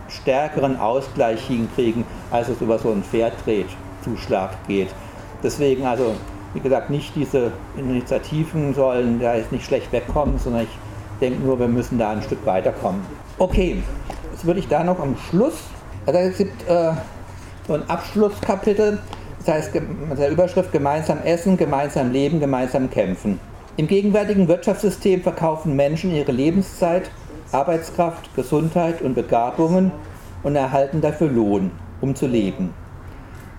[0.08, 4.88] stärkeren Ausgleich hinkriegen, als es über so einen Fairtrade-Zuschlag geht.
[5.42, 6.14] Deswegen also,
[6.54, 10.78] wie gesagt, nicht diese Initiativen sollen da jetzt nicht schlecht wegkommen, sondern ich
[11.18, 13.02] denke nur, wir müssen da ein Stück weiterkommen.
[13.38, 13.82] Okay,
[14.32, 15.54] jetzt würde ich da noch am Schluss,
[16.06, 16.92] also es gibt äh,
[17.66, 18.98] so ein Abschlusskapitel,
[19.44, 23.38] das heißt mit der Überschrift Gemeinsam essen, gemeinsam leben, gemeinsam kämpfen.
[23.76, 27.10] Im gegenwärtigen Wirtschaftssystem verkaufen Menschen ihre Lebenszeit
[27.52, 29.92] Arbeitskraft, Gesundheit und Begabungen
[30.42, 32.74] und erhalten dafür Lohn, um zu leben,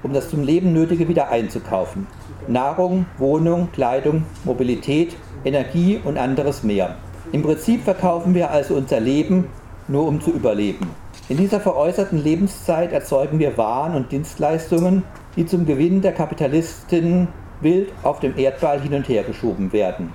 [0.04, 2.06] um das zum Leben Nötige wieder einzukaufen.
[2.48, 6.98] Nahrung, Wohnung, Kleidung, Mobilität, Energie und anderes mehr.
[7.32, 9.50] Im Prinzip verkaufen wir also unser Leben
[9.88, 10.90] nur um zu überleben.
[11.28, 15.04] In dieser veräußerten Lebenszeit erzeugen wir Waren und Dienstleistungen,
[15.36, 17.28] die zum Gewinn der Kapitalistinnen
[17.62, 20.12] wild auf dem Erdball hin und her geschoben werden,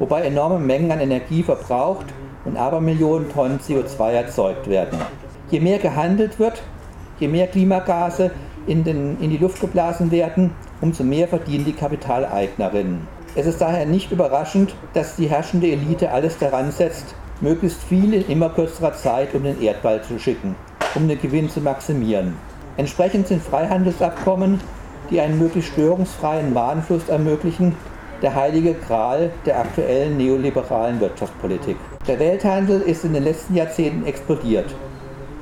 [0.00, 2.06] wobei enorme Mengen an Energie verbraucht
[2.44, 4.98] und Abermillionen Tonnen CO2 erzeugt werden.
[5.50, 6.62] Je mehr gehandelt wird,
[7.20, 8.32] je mehr Klimagase
[8.66, 10.50] in, den, in die Luft geblasen werden,
[10.80, 13.15] umso mehr verdienen die Kapitaleignerinnen.
[13.38, 18.26] Es ist daher nicht überraschend, dass die herrschende Elite alles daran setzt, möglichst viel in
[18.28, 20.56] immer kürzerer Zeit um den Erdball zu schicken,
[20.94, 22.34] um den Gewinn zu maximieren.
[22.78, 24.58] Entsprechend sind Freihandelsabkommen,
[25.10, 27.76] die einen möglichst störungsfreien Warenfluss ermöglichen,
[28.22, 31.76] der heilige Gral der aktuellen neoliberalen Wirtschaftspolitik.
[32.08, 34.74] Der Welthandel ist in den letzten Jahrzehnten explodiert,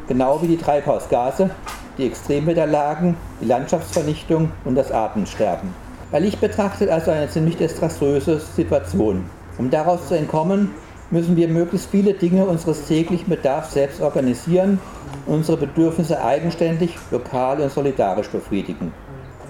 [0.08, 1.50] genau wie die Treibhausgase,
[1.96, 5.83] die Extremwetterlagen, die Landschaftsvernichtung und das Artensterben.
[6.14, 9.24] Bei Licht betrachtet also eine ziemlich desaströse Situation.
[9.58, 10.70] Um daraus zu entkommen,
[11.10, 14.78] müssen wir möglichst viele Dinge unseres täglichen Bedarfs selbst organisieren
[15.26, 18.92] und unsere Bedürfnisse eigenständig, lokal und solidarisch befriedigen.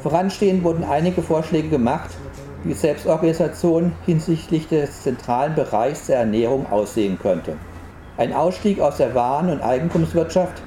[0.02, 2.08] Voranstehend wurden einige Vorschläge gemacht,
[2.62, 7.58] wie Selbstorganisation hinsichtlich des zentralen Bereichs der Ernährung aussehen könnte.
[8.16, 10.62] Ein Ausstieg aus der Waren- und Eigentumswirtschaft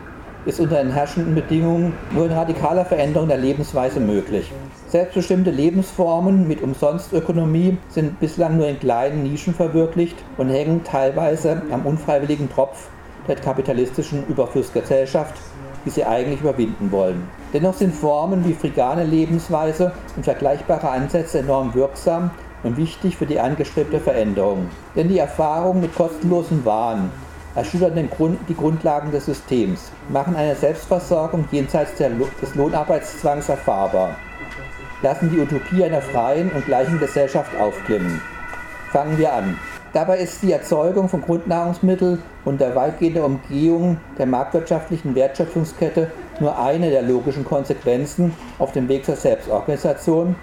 [0.47, 4.49] ist unter den herrschenden Bedingungen nur in radikaler Veränderung der Lebensweise möglich.
[4.87, 11.85] Selbstbestimmte Lebensformen mit Umsonstökonomie sind bislang nur in kleinen Nischen verwirklicht und hängen teilweise am
[11.85, 12.87] unfreiwilligen Tropf
[13.27, 15.35] der kapitalistischen Überflussgesellschaft,
[15.85, 17.23] die sie eigentlich überwinden wollen.
[17.53, 22.31] Dennoch sind Formen wie frigane Lebensweise und vergleichbare Ansätze enorm wirksam
[22.63, 24.69] und wichtig für die angestrebte Veränderung.
[24.95, 27.11] Denn die Erfahrung mit kostenlosen Waren
[27.57, 34.15] erschüttern Grund, die Grundlagen des Systems, machen eine Selbstversorgung jenseits der, des Lohnarbeitszwangs erfahrbar,
[35.01, 38.21] lassen die Utopie einer freien und gleichen Gesellschaft aufklimmen.
[38.91, 39.57] Fangen wir an.
[39.91, 46.91] Dabei ist die Erzeugung von Grundnahrungsmitteln und der weitgehende Umgehung der marktwirtschaftlichen Wertschöpfungskette nur eine
[46.91, 50.35] der logischen Konsequenzen auf dem Weg zur Selbstorganisation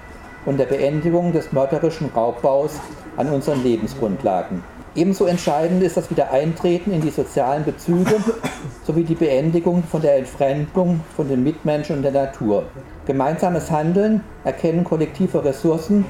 [0.46, 2.80] und der Beendigung des mörderischen Raubbaus
[3.16, 4.73] an unseren Lebensgrundlagen.
[4.96, 8.14] Ebenso entscheidend ist das Wiedereintreten in die sozialen Bezüge
[8.86, 12.66] sowie die Beendigung von der Entfremdung von den Mitmenschen und der Natur.
[13.04, 16.04] Gemeinsames Handeln, Erkennen kollektiver Ressourcen,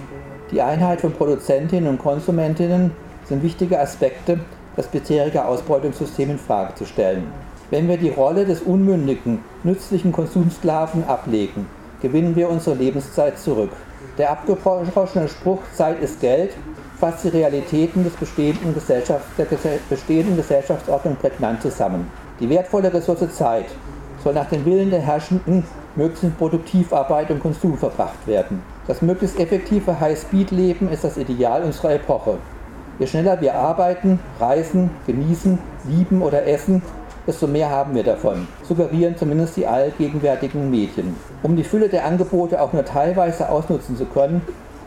[0.50, 2.90] die Einheit von Produzentinnen und Konsumentinnen
[3.24, 4.40] sind wichtige Aspekte,
[4.76, 7.28] das bisherige Ausbeutungssystem in Frage zu stellen.
[7.70, 11.66] Wenn wir die Rolle des unmündigen, nützlichen Konsumsklaven ablegen,
[12.02, 13.70] gewinnen wir unsere Lebenszeit zurück.
[14.18, 16.50] Der abgebrochene Spruch Zeit ist Geld
[16.98, 19.46] fasst die Realitäten des bestehenden Gesellschaft, der
[19.88, 22.10] bestehenden Gesellschaftsordnung prägnant zusammen.
[22.40, 23.66] Die wertvolle Ressource Zeit
[24.22, 25.64] soll nach dem Willen der Herrschenden
[25.96, 28.62] möglichst in Produktivarbeit und Konsum verbracht werden.
[28.86, 32.38] Das möglichst effektive High-Speed-Leben ist das Ideal unserer Epoche.
[32.98, 36.82] Je schneller wir arbeiten, reisen, genießen, lieben oder essen,
[37.26, 41.16] desto mehr haben wir davon, suggerieren zumindest die allgegenwärtigen Medien.
[41.42, 44.42] Um die Fülle der Angebote auch nur teilweise ausnutzen zu können,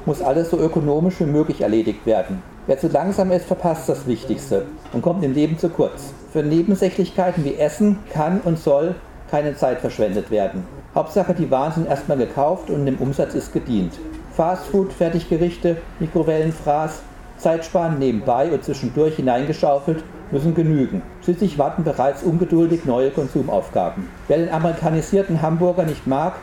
[0.08, 2.42] muss alles so ökonomisch wie möglich erledigt werden.
[2.66, 6.14] Wer zu langsam ist, verpasst das Wichtigste und kommt im Leben zu kurz.
[6.32, 8.96] Für Nebensächlichkeiten wie Essen kann und soll
[9.30, 10.66] keine Zeit verschwendet werden.
[10.96, 13.94] Hauptsache, die Waren sind erstmal gekauft und dem Umsatz ist gedient.
[14.32, 17.02] Fastfood, Fertiggerichte, Mikrowellenfraß,
[17.38, 21.02] Zeitsparen nebenbei und zwischendurch hineingeschaufelt müssen genügen.
[21.24, 24.08] Schließlich warten bereits ungeduldig neue Konsumaufgaben.
[24.30, 26.36] Wer den amerikanisierten Hamburger nicht mag,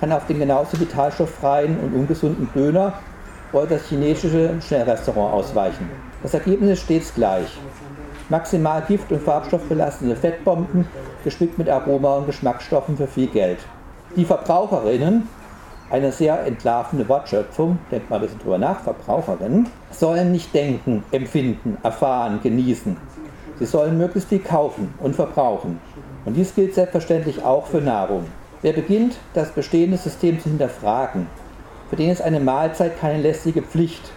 [0.00, 2.94] kann auf den genauso vitalstofffreien und ungesunden Döner
[3.52, 5.90] oder das chinesische Schnellrestaurant ausweichen.
[6.22, 7.48] Das Ergebnis ist stets gleich.
[8.28, 10.86] Maximal Gift- und Farbstoffbelastende Fettbomben,
[11.24, 13.58] gespickt mit Aroma und Geschmacksstoffen für viel Geld.
[14.16, 15.28] Die Verbraucherinnen,
[15.90, 21.78] eine sehr entlarvende Wortschöpfung, denkt mal ein bisschen drüber nach, Verbraucherinnen, sollen nicht denken, empfinden,
[21.82, 22.96] erfahren, genießen.
[23.58, 25.80] Sie sollen möglichst viel kaufen und verbrauchen.
[26.24, 28.26] Und dies gilt selbstverständlich auch für Nahrung.
[28.60, 31.26] Wer beginnt, das bestehende System zu hinterfragen,
[31.90, 34.12] für den ist eine Mahlzeit keine lästige Pflicht,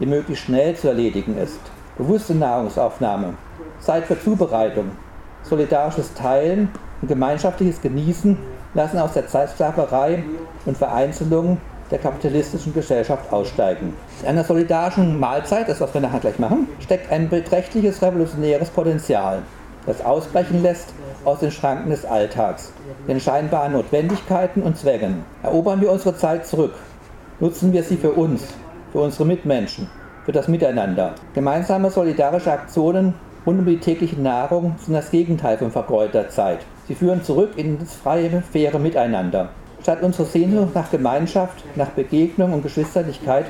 [0.00, 1.60] die möglichst schnell zu erledigen ist.
[1.96, 3.34] Bewusste Nahrungsaufnahme,
[3.80, 4.92] Zeit für Zubereitung,
[5.42, 8.36] solidarisches Teilen und gemeinschaftliches Genießen
[8.74, 10.24] lassen aus der Zeitsklaverei
[10.64, 11.58] und Vereinzelung
[11.90, 13.94] der kapitalistischen Gesellschaft aussteigen.
[14.22, 19.42] In einer solidarischen Mahlzeit, das was wir nachher gleich machen, steckt ein beträchtliches revolutionäres Potenzial,
[19.86, 22.72] das ausbrechen lässt aus den Schranken des Alltags,
[23.06, 25.24] den scheinbaren Notwendigkeiten und Zwängen.
[25.42, 26.74] Erobern wir unsere Zeit zurück.
[27.40, 28.44] Nutzen wir sie für uns,
[28.92, 29.88] für unsere Mitmenschen,
[30.24, 31.14] für das Miteinander.
[31.34, 33.14] Gemeinsame solidarische Aktionen
[33.44, 36.60] rund um die tägliche Nahrung sind das Gegenteil von vergeudeter Zeit.
[36.86, 39.48] Sie führen zurück in das freie, faire Miteinander.
[39.82, 43.46] Statt unsere Sehnsucht nach Gemeinschaft, nach Begegnung und Geschwisterlichkeit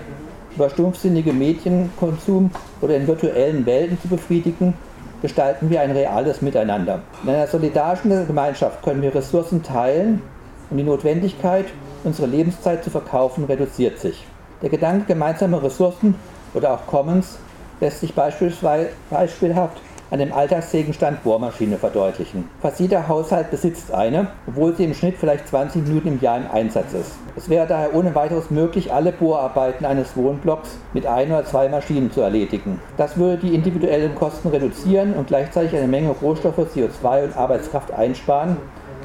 [0.57, 4.75] über stumpfsinnige Medienkonsum oder in virtuellen Welten zu befriedigen,
[5.21, 7.01] gestalten wir ein reales Miteinander.
[7.23, 10.23] In einer solidarischen Gemeinschaft können wir Ressourcen teilen
[10.71, 11.67] und die Notwendigkeit,
[12.05, 14.27] unsere Lebenszeit zu verkaufen, reduziert sich.
[14.63, 16.15] Der Gedanke gemeinsamer Ressourcen
[16.55, 17.39] oder auch Commons
[17.81, 19.81] lässt sich beispielhaft
[20.13, 22.47] an dem Alltagsgegenstand Bohrmaschine verdeutlichen.
[22.61, 26.51] Fast jeder Haushalt besitzt eine, obwohl sie im Schnitt vielleicht 20 Minuten im Jahr im
[26.53, 27.13] Einsatz ist.
[27.35, 32.13] Es wäre daher ohne weiteres möglich, alle Bohrarbeiten eines Wohnblocks mit ein oder zwei Maschinen
[32.13, 32.79] zu erledigen.
[32.99, 38.59] Das würde die individuellen Kosten reduzieren und gleichzeitig eine Menge Rohstoffe, CO2 und Arbeitskraft einsparen,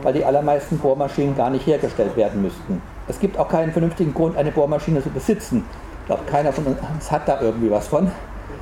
[0.03, 2.81] weil die allermeisten Bohrmaschinen gar nicht hergestellt werden müssten.
[3.07, 5.63] Es gibt auch keinen vernünftigen Grund, eine Bohrmaschine zu besitzen.
[6.01, 8.11] Ich glaube, keiner von uns hat da irgendwie was von.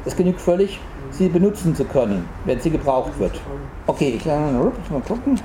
[0.05, 0.79] Es genügt völlig,
[1.11, 3.39] sie benutzen zu können, wenn sie gebraucht wird.
[3.87, 5.39] Okay, ich kann mal gucken.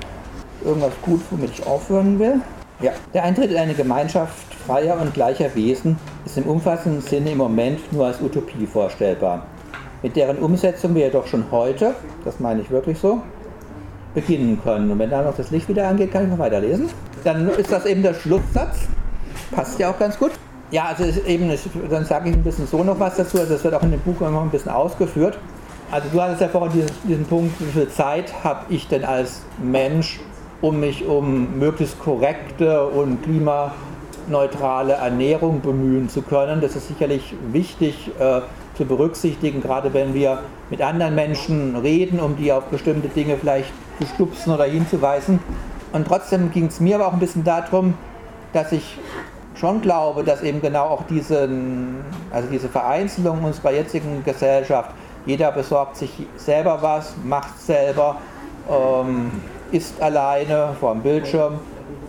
[0.63, 2.41] Irgendwas gut, womit ich aufhören will.
[2.81, 7.37] Ja, der Eintritt in eine Gemeinschaft freier und gleicher Wesen ist im umfassenden Sinne im
[7.37, 9.45] Moment nur als Utopie vorstellbar.
[10.03, 11.93] Mit deren Umsetzung wir jedoch schon heute,
[12.25, 13.21] das meine ich wirklich so,
[14.13, 14.91] beginnen können.
[14.91, 16.89] Und wenn da noch das Licht wieder angeht, kann ich noch weiterlesen.
[17.23, 18.79] Dann ist das eben der Schlusssatz.
[19.51, 20.31] Passt ja auch ganz gut.
[20.71, 21.51] Ja, also eben,
[21.89, 23.39] dann sage ich ein bisschen so noch was dazu.
[23.39, 25.37] Also das wird auch in dem Buch immer ein bisschen ausgeführt.
[25.91, 29.41] Also du hattest ja vorhin diesen, diesen Punkt, wie viel Zeit habe ich denn als
[29.61, 30.21] Mensch,
[30.61, 36.61] um mich um möglichst korrekte und klimaneutrale Ernährung bemühen zu können.
[36.61, 38.39] Das ist sicherlich wichtig äh,
[38.77, 43.73] zu berücksichtigen, gerade wenn wir mit anderen Menschen reden, um die auf bestimmte Dinge vielleicht
[44.01, 45.39] zu stupsen oder hinzuweisen.
[45.93, 47.93] Und trotzdem ging es mir aber auch ein bisschen darum,
[48.53, 48.97] dass ich
[49.55, 51.47] schon glaube, dass eben genau auch diese,
[52.31, 54.91] also diese Vereinzelung unserer jetzigen Gesellschaft,
[55.25, 58.17] jeder besorgt sich selber was, macht selber,
[58.69, 59.31] ähm,
[59.71, 61.59] ist alleine vor dem Bildschirm.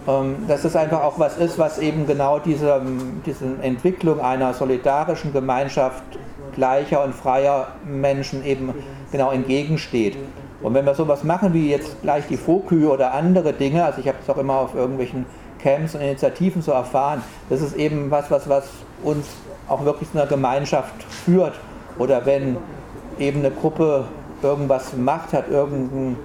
[0.09, 2.83] Ähm, dass es einfach auch was ist, was eben genau diese,
[3.25, 6.03] diese Entwicklung einer solidarischen Gemeinschaft
[6.57, 8.75] gleicher und freier Menschen eben
[9.13, 10.17] genau entgegensteht.
[10.63, 14.09] Und wenn wir sowas machen wie jetzt gleich die Fokü oder andere Dinge, also ich
[14.09, 15.27] habe es auch immer auf irgendwelchen
[15.59, 18.69] Camps und Initiativen zu erfahren, das ist eben was, was, was
[19.03, 19.27] uns
[19.69, 21.55] auch wirklich zu einer Gemeinschaft führt.
[21.99, 22.57] Oder wenn
[23.19, 24.05] eben eine Gruppe
[24.43, 26.17] irgendwas macht, hat irgendeinen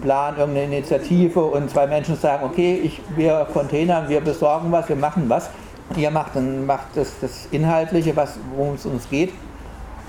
[0.00, 4.96] Plan, irgendeine Initiative und zwei Menschen sagen, okay, ich, wir Containern, wir besorgen was, wir
[4.96, 5.50] machen was.
[5.96, 8.14] Ihr macht, dann macht das, das Inhaltliche,
[8.54, 9.32] worum es uns geht.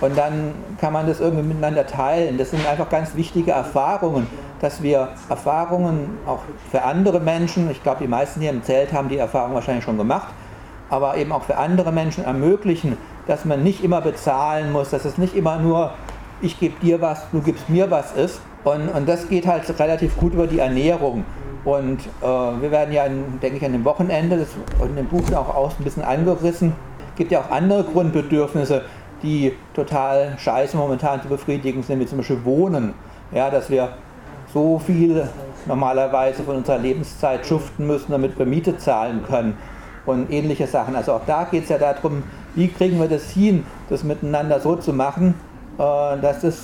[0.01, 2.37] Und dann kann man das irgendwie miteinander teilen.
[2.37, 4.27] Das sind einfach ganz wichtige Erfahrungen,
[4.59, 9.09] dass wir Erfahrungen auch für andere Menschen, ich glaube, die meisten hier im Zelt haben
[9.09, 10.33] die Erfahrung wahrscheinlich schon gemacht,
[10.89, 15.17] aber eben auch für andere Menschen ermöglichen, dass man nicht immer bezahlen muss, dass es
[15.17, 15.91] nicht immer nur
[16.41, 18.41] ich gebe dir was, du gibst mir was ist.
[18.63, 21.23] Und, und das geht halt relativ gut über die Ernährung.
[21.63, 24.49] Und äh, wir werden ja, in, denke ich, an dem Wochenende, das
[24.85, 26.73] in dem Buch auch aus ein bisschen angerissen,
[27.15, 28.83] gibt ja auch andere Grundbedürfnisse,
[29.23, 32.93] die total scheiße momentan zu befriedigen sind, wie zum Beispiel Wohnen.
[33.31, 33.89] Ja, dass wir
[34.53, 35.27] so viel
[35.65, 39.57] normalerweise von unserer Lebenszeit schuften müssen, damit wir Miete zahlen können
[40.05, 40.95] und ähnliche Sachen.
[40.95, 42.23] Also auch da geht es ja darum,
[42.55, 45.35] wie kriegen wir das hin, das miteinander so zu machen,
[45.77, 45.81] äh,
[46.21, 46.63] dass es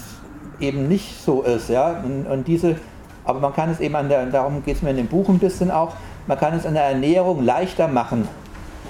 [0.60, 1.70] eben nicht so ist.
[1.70, 2.02] Ja?
[2.04, 2.76] Und, und diese,
[3.24, 5.40] aber man kann es eben an der, darum geht es mir in dem Buch ein
[5.40, 5.94] bisschen auch,
[6.28, 8.28] man kann es an der Ernährung leichter machen.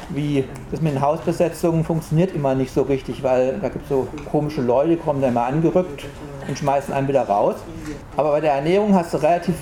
[0.10, 4.08] Wie das mit den Hausbesetzungen funktioniert immer nicht so richtig, weil da gibt es so
[4.32, 6.06] komische Leute, die kommen da immer angerückt
[6.48, 7.56] und schmeißen einen wieder raus.
[8.16, 9.56] Aber bei der Ernährung hast du relativ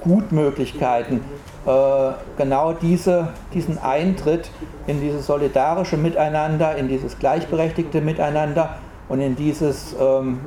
[0.00, 1.20] gut Möglichkeiten,
[1.64, 4.50] äh, genau diese, diesen Eintritt
[4.88, 8.76] in dieses solidarische Miteinander, in dieses gleichberechtigte Miteinander
[9.08, 10.40] und in dieses, ähm,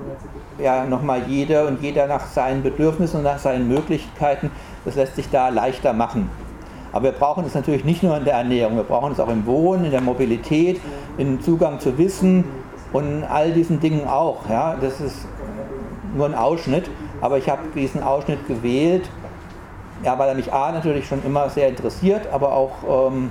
[0.59, 4.51] ja, nochmal jeder und jeder nach seinen Bedürfnissen und nach seinen Möglichkeiten,
[4.83, 6.29] das lässt sich da leichter machen.
[6.95, 9.45] Aber wir brauchen es natürlich nicht nur in der Ernährung, wir brauchen es auch im
[9.45, 10.79] Wohnen, in der Mobilität,
[11.17, 12.45] im Zugang zu Wissen
[12.93, 14.47] und all diesen Dingen auch.
[14.49, 14.77] Ja.
[14.79, 15.27] Das ist
[16.15, 19.09] nur ein Ausschnitt, aber ich habe diesen Ausschnitt gewählt,
[20.03, 23.29] ja, weil er mich A natürlich schon immer sehr interessiert, aber auch ähm,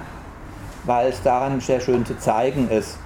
[0.85, 2.99] weil es daran sehr schön zu zeigen ist,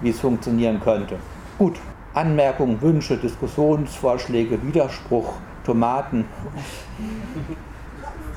[0.00, 1.16] wie es funktionieren könnte.
[1.58, 1.76] Gut,
[2.14, 6.24] Anmerkungen, Wünsche, Diskussionsvorschläge, Widerspruch, Tomaten.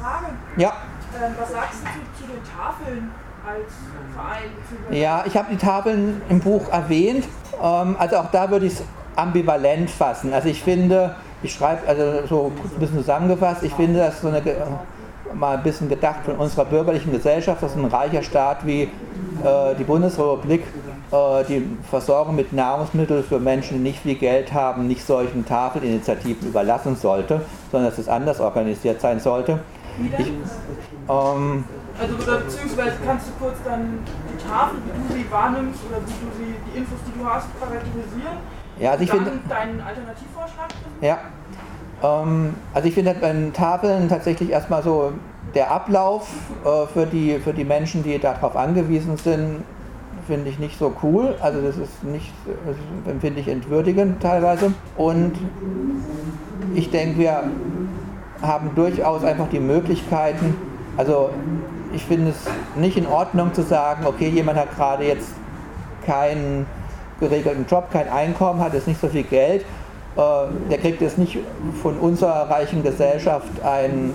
[0.03, 0.33] Frage.
[0.57, 0.73] Ja.
[1.21, 3.11] Ähm, was sagst du zu, zu den Tafeln
[3.45, 3.73] als
[4.15, 4.97] Verein?
[4.97, 7.25] Ja, ich habe die Tafeln im Buch erwähnt.
[7.61, 8.83] Ähm, also auch da würde ich es
[9.15, 10.33] ambivalent fassen.
[10.33, 14.41] Also ich finde, ich schreibe, also so ein bisschen zusammengefasst, ich finde das so eine,
[15.33, 18.89] mal ein bisschen gedacht von unserer bürgerlichen Gesellschaft, dass ein reicher Staat wie äh,
[19.77, 20.63] die Bundesrepublik
[21.11, 26.47] äh, die Versorgung mit Nahrungsmitteln für Menschen, die nicht viel Geld haben, nicht solchen Tafelinitiativen
[26.47, 29.59] überlassen sollte, sondern dass es anders organisiert sein sollte.
[30.17, 30.31] Ich,
[31.09, 31.63] ähm,
[31.99, 33.99] also beziehungsweise kannst du kurz dann
[34.31, 37.47] die Tafel, wie du sie wahrnimmst oder wie du sie, die Infos, die du hast,
[37.59, 38.37] charakterisieren?
[38.79, 39.31] Ja, also ich finde.
[39.47, 40.69] Deinen Alternativvorschlag?
[41.01, 41.19] Ja.
[42.01, 45.13] Ähm, also ich finde bei den Tafeln tatsächlich erstmal so
[45.53, 46.29] der Ablauf
[46.65, 49.63] äh, für, die, für die Menschen, die darauf angewiesen sind,
[50.25, 51.35] finde ich nicht so cool.
[51.41, 52.33] Also das ist nicht,
[52.65, 52.75] das
[53.11, 54.73] empfinde ich entwürdigend teilweise.
[54.97, 55.33] Und
[56.73, 57.43] ich denke, wir
[58.41, 60.55] haben durchaus einfach die Möglichkeiten,
[60.97, 61.29] also
[61.93, 65.29] ich finde es nicht in Ordnung zu sagen, okay, jemand hat gerade jetzt
[66.05, 66.65] keinen
[67.19, 69.61] geregelten Job, kein Einkommen, hat jetzt nicht so viel Geld,
[70.15, 70.21] äh,
[70.69, 71.37] der kriegt jetzt nicht
[71.81, 74.11] von unserer reichen Gesellschaft eine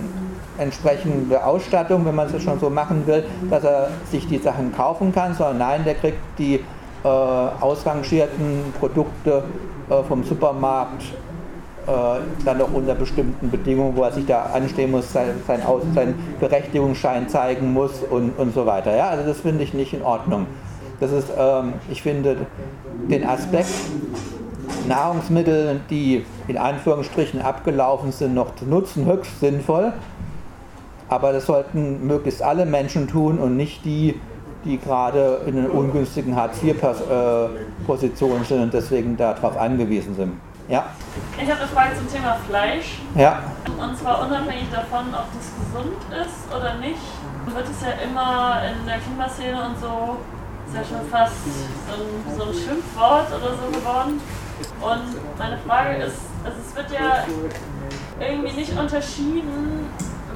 [0.57, 5.13] entsprechende Ausstattung, wenn man es schon so machen will, dass er sich die Sachen kaufen
[5.13, 6.55] kann, sondern nein, der kriegt die
[7.03, 9.43] äh, ausrangierten Produkte
[9.89, 11.03] äh, vom Supermarkt
[11.85, 15.61] dann noch unter bestimmten Bedingungen, wo er sich da anstehen muss, sein, sein,
[15.95, 18.95] seinen Berechtigungsschein zeigen muss und, und so weiter.
[18.95, 20.45] Ja, also das finde ich nicht in Ordnung.
[20.99, 22.37] Das ist, ähm, ich finde
[23.09, 23.69] den Aspekt,
[24.87, 29.93] Nahrungsmittel, die in Anführungsstrichen abgelaufen sind, noch zu nutzen, höchst sinnvoll.
[31.07, 34.19] Aber das sollten möglichst alle Menschen tun und nicht die,
[34.65, 40.33] die gerade in einer ungünstigen Hartz-IV-Position sind und deswegen darauf angewiesen sind.
[40.69, 40.85] Ja.
[41.41, 42.99] Ich habe eine Frage zum Thema Fleisch.
[43.15, 43.41] Ja.
[43.65, 47.01] Und zwar unabhängig davon, ob das gesund ist oder nicht,
[47.47, 50.17] wird es ja immer in der Klimaszene und so
[50.67, 54.21] ist ja schon fast so ein, so ein Schimpfwort oder so geworden.
[54.79, 57.23] Und meine Frage ist, also es wird ja
[58.19, 59.89] irgendwie nicht unterschieden,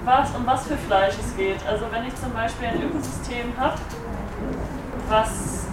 [0.03, 1.59] was, um was für Fleisch es geht.
[1.67, 3.77] Also wenn ich zum Beispiel ein Ökosystem habe,
[5.09, 5.67] was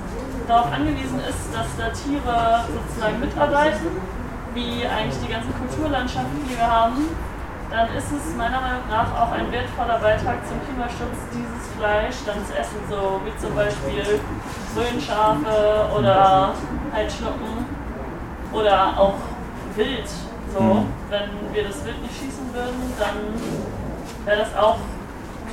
[0.46, 4.19] darauf angewiesen ist, dass da Tiere sozusagen mitarbeiten,
[4.54, 7.08] wie eigentlich die ganzen Kulturlandschaften, die wir haben,
[7.70, 12.44] dann ist es meiner Meinung nach auch ein wertvoller Beitrag zum Klimaschutz, dieses Fleisch dann
[12.44, 14.18] zu essen, so wie zum Beispiel
[14.74, 16.52] Röhnschafe oder
[16.92, 17.12] halt
[18.52, 19.14] oder auch
[19.76, 20.08] Wild.
[20.52, 20.86] So, mhm.
[21.10, 24.78] wenn wir das Wild nicht schießen würden, dann wäre das auch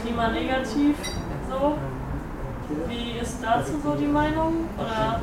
[0.02, 0.96] klimanegativ.
[1.50, 1.78] So.
[2.88, 4.68] Wie ist dazu so die Meinung?
[4.78, 5.22] Oder?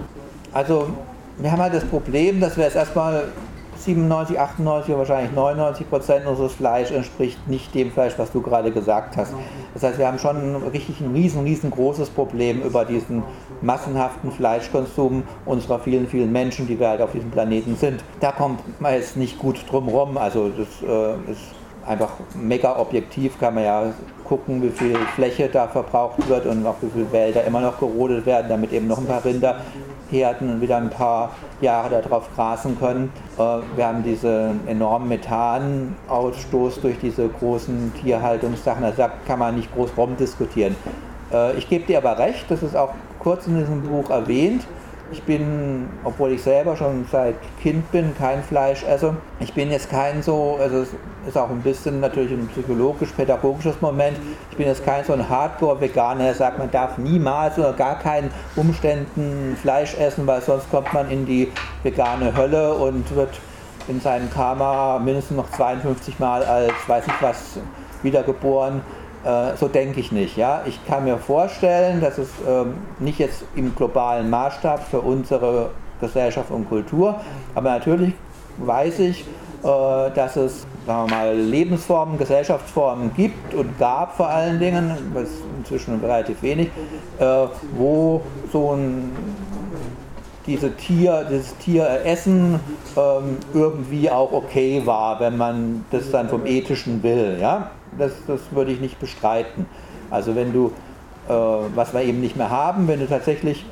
[0.52, 0.90] Also
[1.38, 3.32] wir haben halt das Problem, dass wir jetzt erstmal
[3.76, 8.70] 97, 98 oder wahrscheinlich 99 Prozent unseres Fleisch entspricht nicht dem Fleisch, was du gerade
[8.70, 9.34] gesagt hast.
[9.74, 13.22] Das heißt, wir haben schon wirklich ein riesen, riesengroßes Problem über diesen
[13.62, 18.04] massenhaften Fleischkonsum unserer vielen, vielen Menschen, die wir halt auf diesem Planeten sind.
[18.20, 20.16] Da kommt man jetzt nicht gut drum rum.
[20.16, 21.42] Also das äh, ist
[21.86, 23.82] einfach mega objektiv kann man ja
[24.24, 28.26] gucken, wie viel Fläche da verbraucht wird und auch wie viele Wälder immer noch gerodet
[28.26, 33.12] werden, damit eben noch ein paar Rinderherden wieder ein paar Jahre darauf grasen können.
[33.38, 39.90] Äh, wir haben diesen enormen Methanausstoß durch diese großen Tierhaltungssachen, da kann man nicht groß
[39.96, 40.74] rumdiskutieren.
[41.32, 44.66] Äh, ich gebe dir aber recht, das ist auch kurz in diesem Buch erwähnt,
[45.14, 49.14] ich bin, obwohl ich selber schon seit Kind bin, kein Fleischesser.
[49.38, 50.88] Ich bin jetzt kein so, also es
[51.28, 54.18] ist auch ein bisschen natürlich ein psychologisch-pädagogisches Moment.
[54.50, 58.30] Ich bin jetzt kein so ein Hardcore-Veganer, der sagt, man darf niemals oder gar keinen
[58.56, 61.52] Umständen Fleisch essen, weil sonst kommt man in die
[61.84, 63.40] vegane Hölle und wird
[63.86, 67.58] in seinem Karma mindestens noch 52 Mal als weiß ich was
[68.02, 68.82] wiedergeboren.
[69.24, 70.36] Äh, so denke ich nicht.
[70.36, 70.62] Ja?
[70.66, 75.70] Ich kann mir vorstellen, dass es ähm, nicht jetzt im globalen Maßstab für unsere
[76.00, 77.20] Gesellschaft und Kultur,
[77.54, 78.12] aber natürlich
[78.58, 79.30] weiß ich, äh,
[79.62, 85.98] dass es sagen wir mal, Lebensformen, Gesellschaftsformen gibt und gab vor allen Dingen, was inzwischen
[86.00, 86.68] relativ wenig,
[87.18, 87.24] äh,
[87.76, 88.20] wo
[88.52, 89.12] so ein
[90.46, 92.60] diese Tier, dieses Tieressen
[92.96, 97.38] ähm, irgendwie auch okay war, wenn man das dann vom Ethischen will.
[97.40, 97.70] Ja?
[97.98, 99.66] Das, das würde ich nicht bestreiten.
[100.10, 100.72] Also wenn du,
[101.28, 103.64] äh, was wir eben nicht mehr haben, wenn du tatsächlich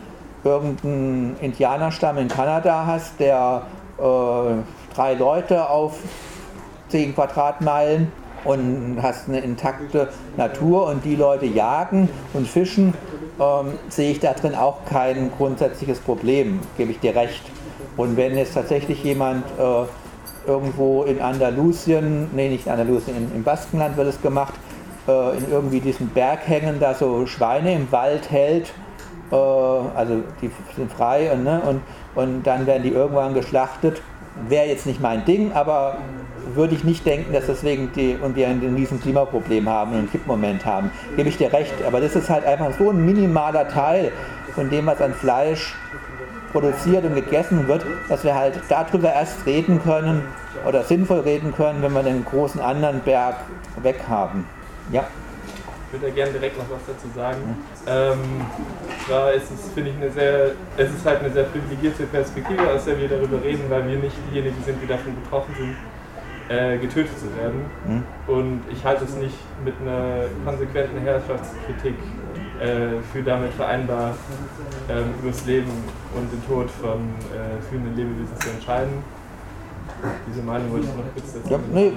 [0.44, 3.62] irgendeinen Indianerstamm in Kanada hast, der
[3.98, 4.02] äh,
[4.94, 5.98] drei Leute auf
[6.88, 8.10] 10 Quadratmeilen
[8.44, 12.94] und hast eine intakte Natur und die Leute jagen und fischen,
[13.40, 17.42] ähm, sehe ich da drin auch kein grundsätzliches Problem, gebe ich dir recht.
[17.96, 19.84] Und wenn jetzt tatsächlich jemand äh,
[20.46, 24.54] irgendwo in Andalusien, nee nicht in Andalusien, in, im Baskenland wird es gemacht,
[25.08, 28.72] äh, in irgendwie diesen Berghängen da so Schweine im Wald hält,
[29.30, 31.80] äh, also die sind frei und, ne, und,
[32.14, 34.02] und dann werden die irgendwann geschlachtet,
[34.48, 35.98] wäre jetzt nicht mein Ding, aber
[36.54, 40.10] würde ich nicht denken, dass deswegen die und wir ein riesen Klimaproblem haben und einen
[40.10, 40.90] Kippmoment haben.
[41.16, 41.72] Gebe ich dir recht.
[41.86, 44.12] Aber das ist halt einfach so ein minimaler Teil
[44.54, 45.74] von dem, was an Fleisch
[46.52, 50.22] produziert und gegessen wird, dass wir halt darüber erst reden können
[50.66, 53.36] oder sinnvoll reden können, wenn wir den großen anderen Berg
[53.82, 54.46] weg haben.
[54.90, 55.04] Ja.
[55.86, 57.38] Ich würde ja gerne direkt noch was dazu sagen.
[57.86, 58.18] Ähm,
[59.06, 62.86] zwar ist es, finde ich, eine sehr, es ist halt eine sehr privilegierte Perspektive, aus
[62.86, 65.76] der wir darüber reden, weil wir nicht diejenigen sind, die davon betroffen sind
[66.48, 67.64] äh, getötet zu werden.
[67.86, 68.02] Mhm.
[68.26, 71.94] Und ich halte es nicht mit einer konsequenten Herrschaftskritik
[73.12, 74.14] für damit vereinbar,
[74.88, 75.70] ähm, über das Leben
[76.14, 77.00] und den Tod von
[77.32, 78.92] äh, fühlenden Lebewesen zu entscheiden.
[80.28, 81.50] Diese Meinung wollte ich noch kurz dazu.
[81.50, 81.92] Ja, nee,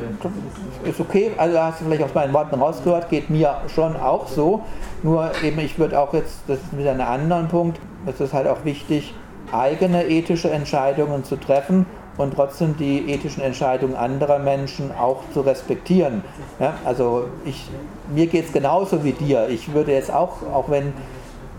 [0.83, 1.31] ist okay.
[1.37, 4.63] Also hast du vielleicht aus meinen Worten rausgehört, geht mir schon auch so.
[5.01, 8.47] Nur eben, ich würde auch jetzt, das ist wieder ein anderer Punkt, es ist halt
[8.47, 9.13] auch wichtig,
[9.51, 11.85] eigene ethische Entscheidungen zu treffen
[12.17, 16.23] und trotzdem die ethischen Entscheidungen anderer Menschen auch zu respektieren.
[16.59, 17.69] Ja, also ich,
[18.13, 19.49] mir geht es genauso wie dir.
[19.49, 20.93] Ich würde jetzt auch, auch wenn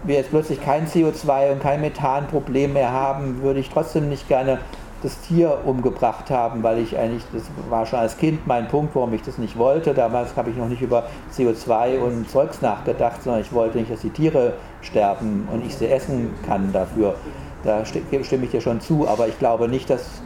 [0.05, 4.59] wir jetzt plötzlich kein CO2 und kein Methanproblem mehr haben, würde ich trotzdem nicht gerne
[5.03, 9.13] das Tier umgebracht haben, weil ich eigentlich, das war schon als Kind mein Punkt, warum
[9.13, 9.93] ich das nicht wollte.
[9.93, 11.05] Damals habe ich noch nicht über
[11.37, 15.89] CO2 und Zeugs nachgedacht, sondern ich wollte nicht, dass die Tiere sterben und ich sie
[15.89, 17.15] essen kann dafür.
[17.63, 20.23] Da stimme ich dir schon zu, aber ich glaube nicht, dass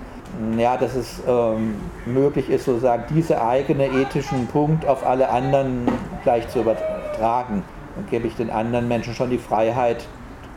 [0.57, 1.75] ja, dass es ähm,
[2.07, 5.87] möglich ist, sozusagen diese eigene ethischen Punkt auf alle anderen
[6.23, 7.63] gleich zu übertragen.
[7.97, 10.07] Dann gebe ich den anderen Menschen schon die Freiheit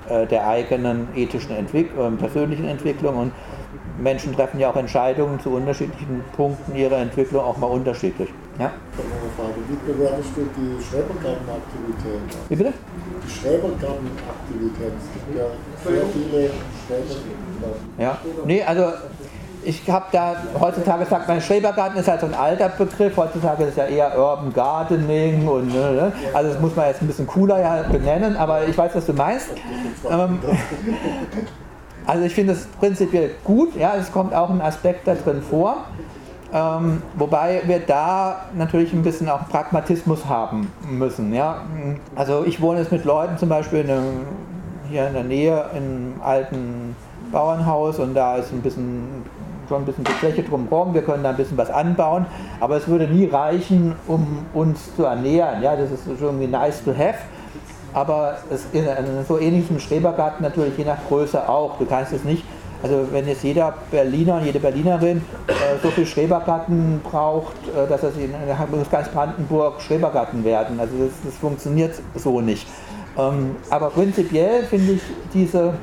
[0.09, 3.31] äh, der eigenen ethischen Entwick äh, persönlichen Entwicklung und
[3.99, 8.29] Menschen treffen ja auch Entscheidungen zu unterschiedlichen Punkten ihrer Entwicklung auch mal unterschiedlich.
[8.59, 8.71] Ja?
[9.67, 12.27] Wie bewertest du die Schrebergartenaktivitäten?
[12.49, 12.73] Wie bitte?
[13.25, 14.97] Die Schrebergartenaktivitäten.
[14.97, 15.45] Es gibt ja
[15.83, 16.49] sehr viele
[16.87, 17.93] Schrebergarten.
[17.97, 18.93] Ja, nee, also
[19.65, 23.69] ich habe da, heutzutage sagt man, Schrebergarten ist halt so ein alter Begriff, heutzutage ist
[23.71, 27.27] es ja eher Urban Gardening und, ne, ne, also das muss man jetzt ein bisschen
[27.27, 29.49] cooler ja benennen, aber ich weiß, was du meinst.
[30.09, 30.39] Ähm,
[32.05, 35.77] also ich finde es prinzipiell gut, ja, es kommt auch ein Aspekt da drin vor,
[36.53, 41.63] ähm, wobei wir da natürlich ein bisschen auch Pragmatismus haben müssen, ja.
[42.15, 44.27] Also ich wohne jetzt mit Leuten zum Beispiel in einem,
[44.89, 46.95] hier in der Nähe in einem alten
[47.31, 49.23] Bauernhaus und da ist ein bisschen
[49.67, 52.25] schon ein bisschen die Fläche drumherum, wir können da ein bisschen was anbauen,
[52.59, 55.61] aber es würde nie reichen, um uns zu ernähren.
[55.61, 57.19] Ja, das ist irgendwie nice to have.
[57.93, 61.77] Aber es ist so ähnlich im Schrebergarten natürlich je nach Größe auch.
[61.77, 62.43] Du kannst es nicht,
[62.81, 65.51] also wenn jetzt jeder Berliner und jede Berlinerin äh,
[65.81, 70.79] so viel Schrebergarten braucht, äh, dass es in, in ganz Brandenburg Schrebergarten werden.
[70.79, 72.67] Also das, das funktioniert so nicht.
[73.17, 75.01] Ähm, aber prinzipiell finde ich
[75.33, 75.75] diese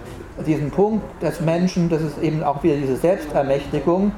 [0.46, 4.12] diesen Punkt des Menschen, das ist eben auch wieder diese Selbstermächtigung,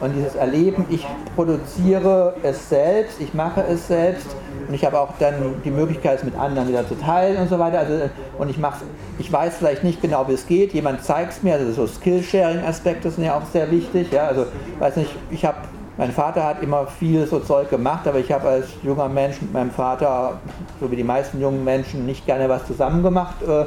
[0.00, 1.04] Und dieses Erleben, ich
[1.34, 4.28] produziere es selbst, ich mache es selbst
[4.68, 7.58] und ich habe auch dann die Möglichkeit, es mit anderen wieder zu teilen und so
[7.58, 7.80] weiter.
[7.80, 8.08] Also,
[8.38, 8.84] und ich, mache,
[9.18, 13.10] ich weiß vielleicht nicht genau, wie es geht, jemand zeigt es mir, also so Skillsharing-Aspekte
[13.10, 14.12] sind ja auch sehr wichtig.
[14.12, 14.28] Ja?
[14.28, 14.46] Also,
[14.78, 15.58] weiß nicht, ich habe
[15.98, 19.52] mein Vater hat immer viel so Zeug gemacht, aber ich habe als junger Mensch mit
[19.52, 20.38] meinem Vater,
[20.80, 23.34] so wie die meisten jungen Menschen, nicht gerne was zusammen gemacht.
[23.42, 23.64] Äh,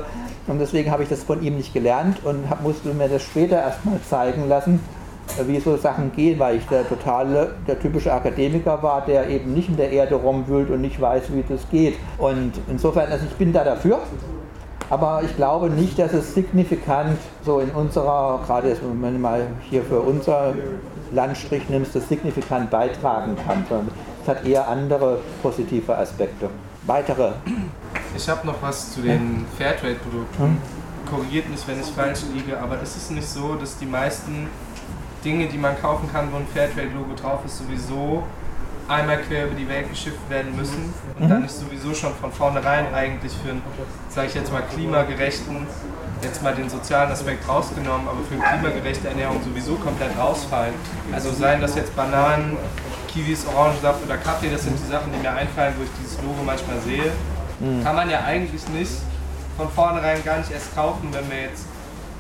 [0.49, 3.99] und deswegen habe ich das von ihm nicht gelernt und musste mir das später erstmal
[4.09, 4.79] zeigen lassen,
[5.38, 9.53] äh, wie so Sachen gehen, weil ich der totale, der typische Akademiker war, der eben
[9.53, 11.97] nicht in der Erde rumwühlt und nicht weiß, wie das geht.
[12.17, 13.99] Und insofern, also ich bin da dafür,
[14.89, 18.88] aber ich glaube nicht, dass es signifikant so in unserer, gerade du
[19.19, 20.53] mal hier für unser
[21.12, 23.66] Landstrich nimmst, das signifikant beitragen kann,
[24.22, 26.49] es hat eher andere positive Aspekte.
[26.86, 27.34] Weitere.
[28.16, 30.43] Ich habe noch was zu den Fairtrade-Produkten.
[30.43, 30.57] Hm?
[31.09, 34.47] Korrigiert mich, wenn ich falsch liege, aber ist es nicht so, dass die meisten
[35.24, 38.24] Dinge, die man kaufen kann, wo ein Fairtrade-Logo drauf ist, sowieso
[38.92, 41.30] einmal quer über die Welt geschifft werden müssen und mhm.
[41.30, 43.62] dann ist sowieso schon von vornherein eigentlich für einen,
[44.10, 45.66] sage ich jetzt mal, klimagerechten,
[46.22, 50.74] jetzt mal den sozialen Aspekt rausgenommen, aber für eine klimagerechte Ernährung sowieso komplett rausfallen.
[51.12, 52.58] Also seien das jetzt Bananen,
[53.08, 56.44] Kiwis, Orangensaft oder Kaffee, das sind die Sachen, die mir einfallen, wo ich dieses Logo
[56.46, 57.12] manchmal sehe.
[57.60, 57.84] Mhm.
[57.84, 58.92] Kann man ja eigentlich nicht
[59.58, 61.66] von vornherein gar nicht erst kaufen, wenn wir jetzt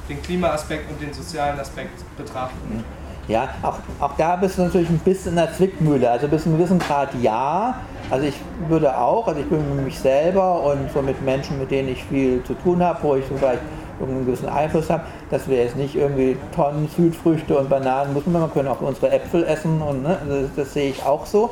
[0.09, 2.77] den Klimaaspekt und den sozialen Aspekt betrachten.
[2.77, 3.00] Mhm.
[3.27, 6.09] Ja, auch, auch da bist du natürlich ein bisschen in der Zwickmühle.
[6.09, 7.75] Also bis zu einem gewissen Grad ja.
[8.09, 8.35] Also ich
[8.67, 12.03] würde auch, also ich bin mit mich selber und so mit Menschen, mit denen ich
[12.03, 13.61] viel zu tun habe, wo ich so vielleicht
[14.01, 18.49] einen gewissen Einfluss habe, dass wir jetzt nicht irgendwie Tonnen Südfrüchte und Bananen müssen, wir
[18.53, 21.51] können auch unsere Äpfel essen und ne, das, das sehe ich auch so.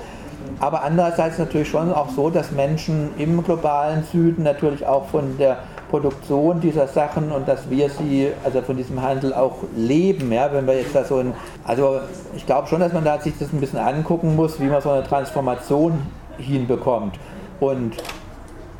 [0.59, 5.59] Aber andererseits natürlich schon auch so, dass Menschen im globalen Süden natürlich auch von der
[5.89, 10.31] Produktion dieser Sachen und dass wir sie, also von diesem Handel auch leben.
[10.31, 11.33] Ja, wenn wir jetzt da so ein,
[11.65, 11.99] also
[12.35, 14.91] ich glaube schon, dass man da sich das ein bisschen angucken muss, wie man so
[14.91, 15.99] eine Transformation
[16.37, 17.15] hinbekommt.
[17.59, 17.97] Und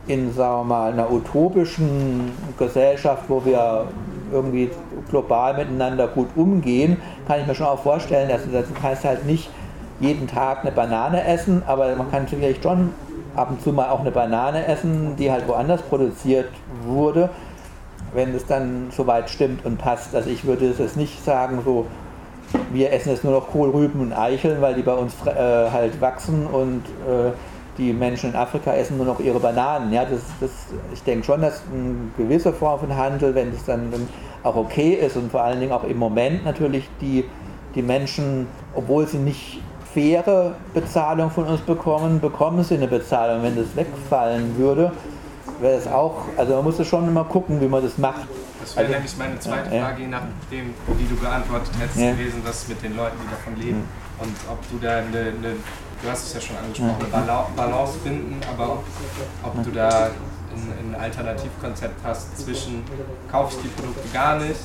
[0.07, 3.85] in, sagen wir mal, einer utopischen Gesellschaft, wo wir
[4.31, 4.69] irgendwie
[5.09, 6.97] global miteinander gut umgehen,
[7.27, 9.49] kann ich mir schon auch vorstellen, dass du kannst halt nicht
[9.99, 12.93] jeden Tag eine Banane essen, aber man kann vielleicht schon
[13.35, 16.49] ab und zu mal auch eine Banane essen, die halt woanders produziert
[16.89, 17.29] wurde,
[18.13, 20.15] wenn es dann soweit stimmt und passt.
[20.15, 21.85] Also ich würde es nicht sagen, so
[22.71, 25.29] wir essen jetzt nur noch Kohlrüben und Eicheln, weil die bei uns äh,
[25.71, 27.31] halt wachsen und äh,
[27.77, 29.93] die Menschen in Afrika essen nur noch ihre Bananen.
[29.93, 30.51] Ja, das, das,
[30.93, 33.91] ich denke schon, dass eine gewisse Form von Handel, wenn es dann,
[34.41, 37.25] auch okay ist und vor allen Dingen auch im Moment natürlich die,
[37.75, 39.59] die Menschen, obwohl sie nicht
[39.93, 43.43] faire Bezahlung von uns bekommen, bekommen sie eine Bezahlung.
[43.43, 44.91] Wenn das wegfallen würde,
[45.59, 48.27] wäre es auch, also man muss schon immer gucken, wie man das macht.
[48.61, 52.11] Das wäre also, nämlich meine zweite ja, Frage, je nachdem, die du beantwortet hättest, ja.
[52.11, 53.79] gewesen, was mit den Leuten, die davon leben.
[53.79, 54.23] Mhm.
[54.23, 55.55] Und ob du da eine, eine,
[56.01, 58.83] du hast es ja schon angesprochen, eine Balance finden, aber ob,
[59.43, 62.83] ob du da ein, ein Alternativkonzept hast zwischen,
[63.31, 64.59] kaufe ich die Produkte gar nicht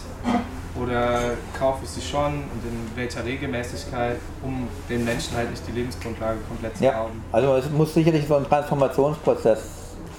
[0.80, 5.72] oder kaufe ich sie schon und in welcher Regelmäßigkeit, um den Menschen halt nicht die
[5.72, 7.22] Lebensgrundlage komplett zu rauben?
[7.32, 9.62] Ja, also es muss sicherlich so ein Transformationsprozess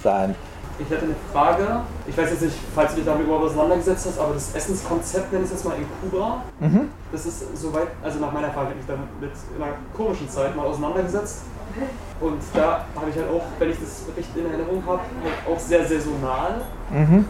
[0.01, 0.35] sein.
[0.77, 1.81] Ich hätte eine Frage.
[2.05, 5.45] Ich weiß jetzt nicht, falls du dich damit überhaupt auseinandergesetzt hast, aber das Essenskonzept nenne
[5.45, 6.43] ich es jetzt mal in Kuba.
[6.59, 6.89] Mhm.
[7.11, 10.55] Das ist soweit, also nach meiner Erfahrung, habe ich damit mit in einer komischen Zeit
[10.55, 11.43] mal auseinandergesetzt.
[12.19, 15.59] Und da habe ich halt auch, wenn ich das richtig in Erinnerung habe, halt auch
[15.59, 16.61] sehr saisonal.
[16.91, 17.25] Mhm.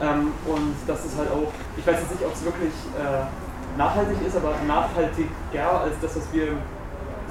[0.00, 4.16] Ähm, und das ist halt auch, ich weiß jetzt nicht, ob es wirklich äh, nachhaltig
[4.26, 6.58] ist, aber nachhaltiger als das, was wir im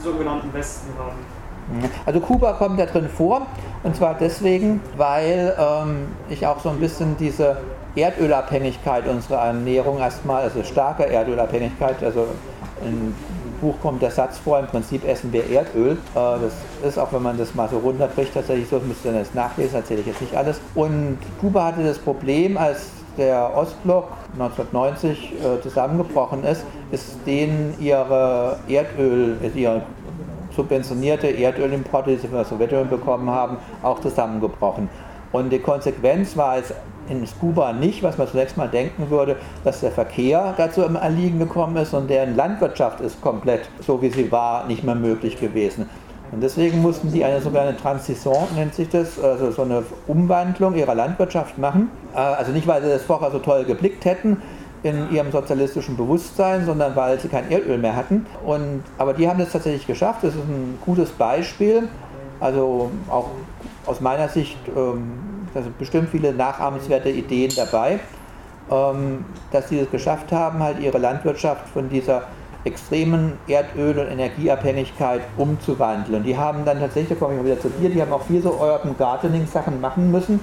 [0.02, 1.18] sogenannten Westen haben.
[2.06, 3.42] Also Kuba kommt da drin vor
[3.84, 7.58] und zwar deswegen, weil ähm, ich auch so ein bisschen diese
[7.96, 12.28] Erdölabhängigkeit unserer Ernährung erstmal, also starke Erdölabhängigkeit, also
[12.84, 13.16] im
[13.62, 15.94] Buch kommt der Satz vor, im Prinzip essen wir Erdöl.
[15.94, 16.54] Äh, das
[16.88, 20.02] ist auch, wenn man das mal so runterbricht, tatsächlich so, müsst ihr das nachlesen, erzähle
[20.02, 20.60] ich jetzt nicht alles.
[20.76, 28.58] Und Kuba hatte das Problem, als der Ostblock 1990 äh, zusammengebrochen ist, ist denen ihre
[28.68, 29.84] Erdöl, ihre
[30.56, 34.90] subventionierte Erdölimporte, die sie von der Sowjetunion bekommen haben, auch zusammengebrochen.
[35.32, 36.74] Und die Konsequenz war es
[37.10, 41.40] in Kuba nicht, was man zunächst mal denken würde, dass der Verkehr dazu im Erliegen
[41.40, 45.90] gekommen ist und deren Landwirtschaft ist komplett, so wie sie war, nicht mehr möglich gewesen.
[46.32, 50.96] Und deswegen mussten die eine sogenannte Transition, nennt sich das, also so eine Umwandlung ihrer
[50.96, 51.90] Landwirtschaft machen.
[52.14, 54.42] Äh, also nicht, weil sie das vorher so toll geblickt hätten,
[54.86, 58.28] in ihrem sozialistischen Bewusstsein, sondern weil sie kein Erdöl mehr hatten.
[58.46, 60.20] Und, aber die haben das tatsächlich geschafft.
[60.22, 61.90] Das ist ein gutes Beispiel.
[62.40, 63.30] Also auch
[63.88, 65.14] aus meiner Sicht, ähm,
[65.56, 68.00] da sind bestimmt viele nachahmenswerte Ideen dabei,
[68.70, 72.28] ähm, dass sie es geschafft haben, halt ihre Landwirtschaft von dieser
[72.64, 76.20] extremen Erdöl- und Energieabhängigkeit umzuwandeln.
[76.20, 78.24] Und die haben dann tatsächlich, da komme ich mal wieder zu dir, die haben auch
[78.24, 80.40] viel so Urban Gardening-Sachen machen müssen,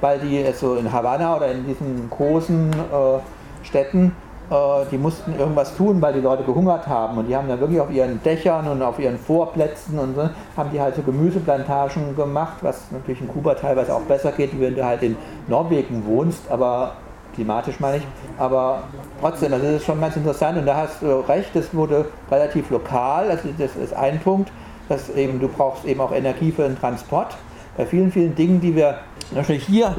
[0.00, 3.18] weil die so in Havanna oder in diesen großen äh,
[3.64, 4.12] Städten
[4.50, 7.18] äh, die mussten irgendwas tun, weil die Leute gehungert haben.
[7.18, 10.70] Und die haben dann wirklich auf ihren Dächern und auf ihren Vorplätzen und so, haben
[10.70, 14.84] die halt so Gemüseplantagen gemacht, was natürlich in Kuba teilweise auch besser geht, wenn du
[14.84, 15.16] halt in
[15.48, 16.92] Norwegen wohnst, aber
[17.34, 18.06] klimatisch meine ich.
[18.38, 18.82] Aber
[19.20, 22.70] trotzdem, also das ist schon ganz interessant und da hast du recht, das wurde relativ
[22.70, 24.52] lokal, also das ist ein Punkt,
[24.88, 27.34] dass eben du brauchst eben auch Energie für den Transport.
[27.76, 28.98] Bei vielen, vielen Dingen, die wir
[29.32, 29.96] Natürlich hier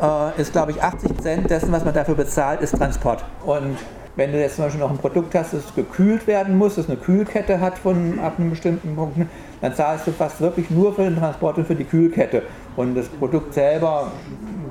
[0.00, 3.24] äh, ist, glaube ich, 80 Cent dessen, was man dafür bezahlt, ist Transport.
[3.44, 3.76] Und
[4.16, 6.96] wenn du jetzt zum Beispiel noch ein Produkt hast, das gekühlt werden muss, das eine
[6.96, 9.18] Kühlkette hat von ab einem bestimmten Punkt,
[9.60, 12.42] dann zahlst du fast wirklich nur für den Transport und für die Kühlkette.
[12.76, 14.12] Und das Produkt selber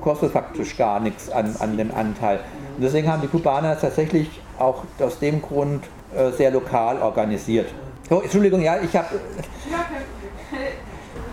[0.02, 2.40] kostet faktisch gar nichts an, an dem Anteil.
[2.76, 4.30] Und deswegen haben die Kubaner tatsächlich
[4.60, 5.84] auch aus dem Grund
[6.16, 7.68] äh, sehr lokal organisiert.
[8.10, 9.08] So, Entschuldigung, ja, ich habe.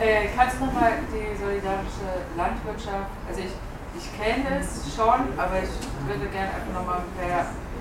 [0.00, 3.52] Äh, kannst du nochmal die solidarische Landwirtschaft, also ich,
[4.00, 5.68] ich kenne es schon, aber ich
[6.08, 7.04] würde gerne einfach nochmal,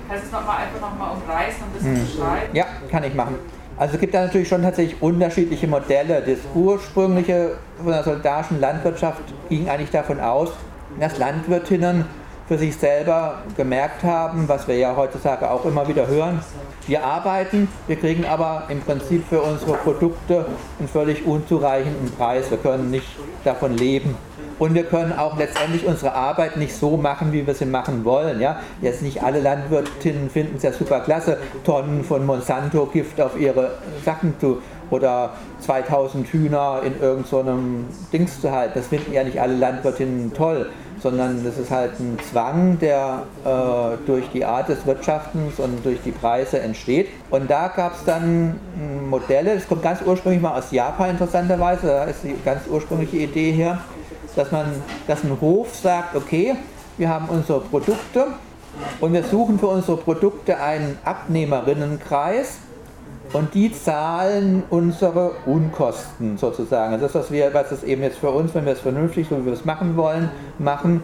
[0.06, 2.04] kannst du es nochmal einfach nochmal umreißen und ein bisschen hm.
[2.04, 2.54] beschreiben?
[2.54, 3.36] Ja, kann ich machen.
[3.78, 6.20] Also es gibt da natürlich schon tatsächlich unterschiedliche Modelle.
[6.20, 10.50] Das ursprüngliche von der solidarischen Landwirtschaft ging eigentlich davon aus,
[10.98, 12.04] dass Landwirtinnen
[12.50, 16.40] für sich selber gemerkt haben, was wir ja heutzutage auch immer wieder hören.
[16.88, 20.46] Wir arbeiten, wir kriegen aber im Prinzip für unsere Produkte
[20.80, 22.50] einen völlig unzureichenden Preis.
[22.50, 23.06] Wir können nicht
[23.44, 24.16] davon leben.
[24.58, 28.40] Und wir können auch letztendlich unsere Arbeit nicht so machen, wie wir sie machen wollen.
[28.40, 28.58] Ja?
[28.82, 34.34] Jetzt nicht alle Landwirtinnen finden es ja super klasse, Tonnen von Monsanto-Gift auf ihre Sachen
[34.40, 38.72] zu oder 2000 Hühner in irgendeinem so Dings zu halten.
[38.74, 40.66] Das finden ja nicht alle Landwirtinnen toll
[41.02, 46.00] sondern das ist halt ein Zwang, der äh, durch die Art des Wirtschaftens und durch
[46.04, 47.08] die Preise entsteht.
[47.30, 48.58] Und da gab es dann
[49.08, 53.52] Modelle, das kommt ganz ursprünglich mal aus Japan interessanterweise, da ist die ganz ursprüngliche Idee
[53.52, 53.80] her,
[54.36, 54.66] dass man,
[55.06, 56.54] dass ein Hof sagt, okay,
[56.96, 58.26] wir haben unsere Produkte
[59.00, 62.58] und wir suchen für unsere Produkte einen Abnehmerinnenkreis
[63.32, 66.92] und die zahlen unsere Unkosten sozusagen.
[66.94, 69.38] Also das, was wir, was es eben jetzt für uns, wenn wir es vernünftig, so
[69.38, 71.02] wie wir es machen wollen, machen,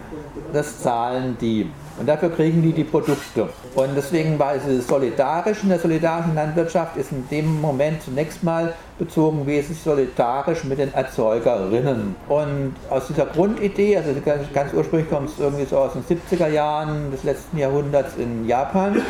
[0.53, 1.69] das zahlen die.
[1.99, 3.49] Und dafür kriegen die die Produkte.
[3.73, 8.73] Und deswegen war es solidarisch in der solidarischen Landwirtschaft, ist in dem Moment zunächst mal
[8.99, 12.15] bezogen wesentlich solidarisch mit den Erzeugerinnen.
[12.29, 16.49] Und aus dieser Grundidee, also ganz, ganz ursprünglich kommt es irgendwie so aus den 70er
[16.49, 19.01] Jahren des letzten Jahrhunderts in Japan,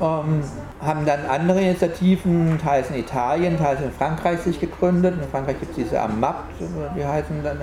[0.00, 0.42] ähm,
[0.80, 5.14] haben dann andere Initiativen, teils in Italien, teils in Frankreich sich gegründet.
[5.20, 6.36] In Frankreich gibt es diese AMAP,
[6.96, 7.62] die heißen dann.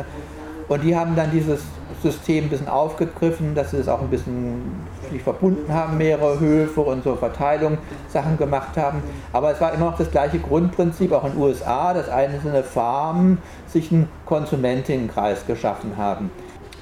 [0.67, 1.61] Und die haben dann dieses
[2.01, 4.83] System ein bisschen aufgegriffen, dass sie es auch ein bisschen
[5.23, 7.77] verbunden haben, mehrere Höfe und so Verteilung
[8.09, 9.01] Sachen gemacht haben.
[9.31, 13.37] Aber es war immer noch das gleiche Grundprinzip, auch in den USA, dass einzelne Farmen
[13.67, 16.31] sich einen Konsumentinnenkreis geschaffen haben.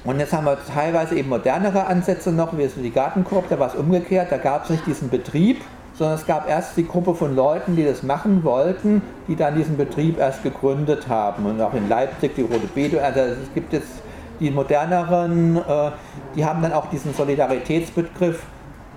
[0.04, 3.68] Und jetzt haben wir teilweise eben modernere Ansätze noch, wie es die Gartenkorb, da war
[3.68, 5.62] es umgekehrt, da gab es nicht diesen Betrieb,
[5.94, 9.76] sondern es gab erst die Gruppe von Leuten, die das machen wollten, die dann diesen
[9.76, 11.46] Betrieb erst gegründet haben.
[11.46, 14.02] Und auch in Leipzig die Rote Beete, also es gibt jetzt
[14.40, 15.90] die moderneren, äh,
[16.34, 18.42] die haben dann auch diesen Solidaritätsbegriff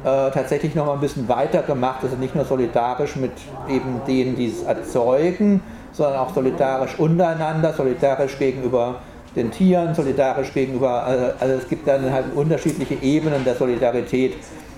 [0.04, 3.32] äh, tatsächlich noch mal ein bisschen weiter gemacht, also nicht nur solidarisch mit
[3.68, 8.96] eben denen, die es erzeugen, sondern auch solidarisch untereinander, solidarisch gegenüber
[9.36, 14.36] den Tieren, solidarisch gegenüber, also, also es gibt dann halt unterschiedliche Ebenen der Solidarität.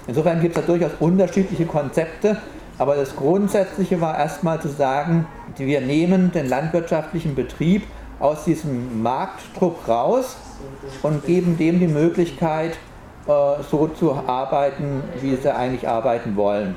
[0.09, 2.37] Insofern gibt es da durchaus unterschiedliche Konzepte,
[2.79, 7.83] aber das Grundsätzliche war erstmal zu sagen, wir nehmen den landwirtschaftlichen Betrieb
[8.19, 10.35] aus diesem Marktdruck raus
[11.03, 12.71] und geben dem die Möglichkeit,
[13.27, 16.75] äh, so zu arbeiten, wie sie eigentlich arbeiten wollen.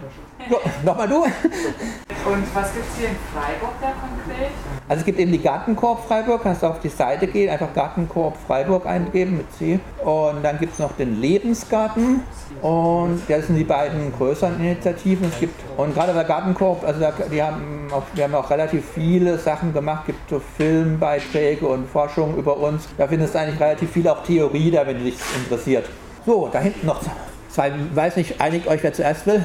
[0.48, 1.22] So, nochmal du.
[1.24, 4.52] Und was gibt es hier in Freiburg da konkret?
[4.88, 8.36] Also es gibt eben die Gartenkorb Freiburg, kannst du auf die Seite gehen, einfach Gartenkorb
[8.46, 9.80] Freiburg eingeben mit C.
[10.04, 12.22] Und dann gibt es noch den Lebensgarten.
[12.60, 15.28] Und das sind die beiden größeren Initiativen.
[15.32, 18.84] Es gibt, und gerade der Gartenkorb, also da, die haben auch, wir haben auch relativ
[18.94, 22.88] viele Sachen gemacht, gibt so Filmbeiträge und Forschung über uns.
[22.98, 25.88] Da findest du eigentlich relativ viel auch Theorie da, wenn dich interessiert.
[26.24, 27.00] So, da hinten noch
[27.48, 29.44] zwei, weiß nicht, einigt euch, wer zuerst will.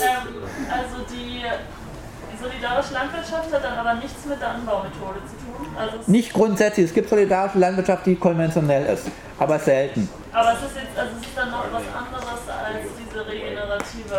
[0.00, 1.42] Ähm, also die
[2.40, 5.66] solidarische Landwirtschaft hat dann aber nichts mit der Anbaumethode zu tun.
[5.78, 9.06] Also nicht grundsätzlich, es gibt solidarische Landwirtschaft, die konventionell ist,
[9.38, 10.08] aber selten.
[10.32, 14.14] Aber es ist jetzt, also es ist dann noch was anderes als diese regenerative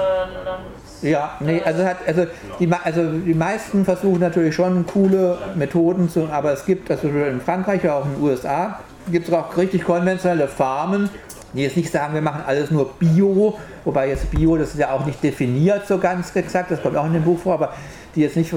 [0.45, 1.03] Landwirtschaft.
[1.03, 2.25] Ja, nee, also, hat, also,
[2.59, 7.41] die, also die meisten versuchen natürlich schon coole Methoden zu, aber es gibt, also in
[7.41, 8.79] Frankreich oder auch in den USA,
[9.11, 11.09] gibt es auch richtig konventionelle Farmen,
[11.55, 14.91] die jetzt nicht sagen, wir machen alles nur Bio, wobei jetzt Bio, das ist ja
[14.91, 17.73] auch nicht definiert so ganz exakt, das kommt auch in dem Buch vor, aber
[18.15, 18.53] die jetzt nicht,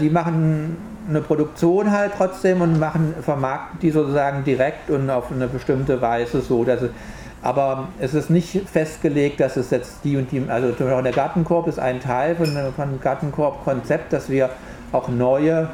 [0.00, 0.76] die machen
[1.08, 6.40] eine Produktion halt trotzdem und machen, vermarkten die sozusagen direkt und auf eine bestimmte Weise
[6.40, 6.90] so, dass es,
[7.40, 11.12] aber es ist nicht festgelegt, dass es jetzt die und die, also zum Beispiel der
[11.12, 14.50] Gartenkorb ist ein Teil von, von Gartenkorb-Konzept, dass wir
[14.92, 15.68] auch neue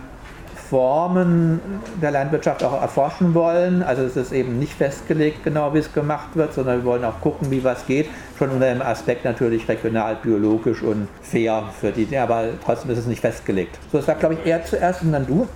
[0.74, 1.60] Formen
[2.02, 3.84] der Landwirtschaft auch erforschen wollen.
[3.84, 7.20] Also es ist eben nicht festgelegt genau, wie es gemacht wird, sondern wir wollen auch
[7.20, 8.08] gucken, wie was geht.
[8.36, 13.06] Schon unter dem Aspekt natürlich regional, biologisch und fair für die, aber trotzdem ist es
[13.06, 13.78] nicht festgelegt.
[13.92, 15.46] So, das war glaube ich eher zuerst und dann du.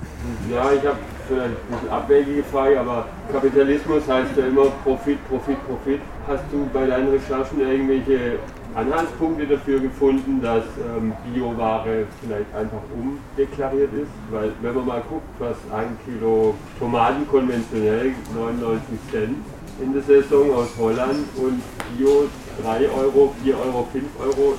[0.55, 5.59] Ja, ich habe vielleicht ein bisschen abwegige Frage, aber Kapitalismus heißt ja immer Profit, Profit,
[5.67, 6.01] Profit.
[6.29, 8.39] Hast du bei deinen Recherchen irgendwelche
[8.75, 15.29] Anhaltspunkte dafür gefunden, dass ähm, Bioware vielleicht einfach umdeklariert ist, weil wenn man mal guckt,
[15.39, 19.37] was ein Kilo Tomaten konventionell 99 Cent
[19.81, 21.63] in der Saison aus Holland und
[21.97, 22.29] Bio
[22.63, 24.55] 3 Euro, 4 Euro, 5 Euro,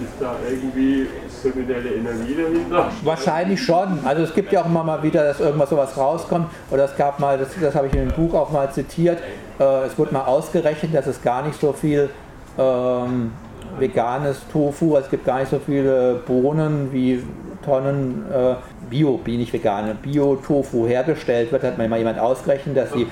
[0.00, 1.08] ist da irgendwie
[1.42, 2.90] kriminelle Energie dahinter?
[3.02, 3.98] Wahrscheinlich schon.
[4.04, 6.48] Also es gibt ja auch immer mal wieder, dass irgendwas sowas rauskommt.
[6.70, 9.18] Oder es gab mal, das, das habe ich in dem Buch auch mal zitiert,
[9.58, 12.10] äh, es wurde mal ausgerechnet, dass es gar nicht so viel
[12.58, 13.32] ähm,
[13.78, 17.22] veganes Tofu, es gibt gar nicht so viele Bohnen wie
[17.64, 18.54] Tonnen äh,
[18.88, 23.06] Bio, nicht vegane, Bio-Tofu hergestellt wird, hat mir mal jemand ausgerechnet, dass die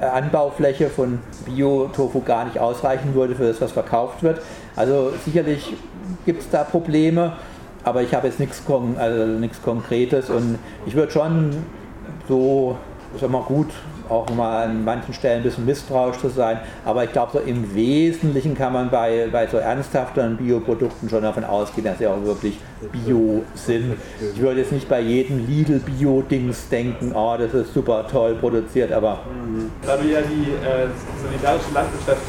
[0.00, 4.40] Anbaufläche von Bio-Tofu gar nicht ausreichen würde für das, was verkauft wird.
[4.76, 5.74] Also sicherlich
[6.26, 7.32] gibt es da Probleme,
[7.84, 8.62] aber ich habe jetzt nichts
[8.98, 11.50] also Konkretes und ich würde schon
[12.28, 12.76] so,
[13.18, 13.70] sag mal, gut
[14.12, 16.60] auch mal an manchen Stellen ein bisschen misstrauisch zu sein.
[16.84, 21.44] Aber ich glaube, so im Wesentlichen kann man bei, bei so ernsthafteren Bioprodukten schon davon
[21.44, 22.58] ausgehen, dass sie auch wirklich
[22.92, 23.96] Bio sind.
[24.34, 29.20] Ich würde jetzt nicht bei jedem Lidl-Bio-Dings denken, oh, das ist super toll produziert, aber.
[29.86, 30.88] Da du ja die äh,
[31.22, 32.22] solidarische Landwirtschaft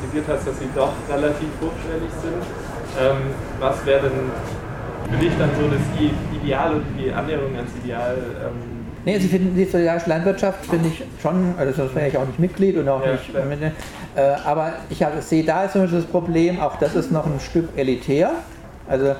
[0.00, 2.42] kritisiert hast, dass sie doch relativ hochschwellig sind,
[3.00, 4.30] ähm, was wäre denn
[5.10, 5.82] für dich dann so das
[6.42, 8.16] Ideal und die Annäherung ans Ideal?
[8.16, 12.26] Ähm, Nee, Sie finden die solidarische Landwirtschaft, finde ich schon, also das wäre ich auch
[12.26, 13.34] nicht Mitglied und auch ja, nicht.
[13.34, 17.68] Äh, aber ich habe, sehe da ist das Problem, auch das ist noch ein Stück
[17.76, 18.32] elitär.
[18.88, 19.14] Also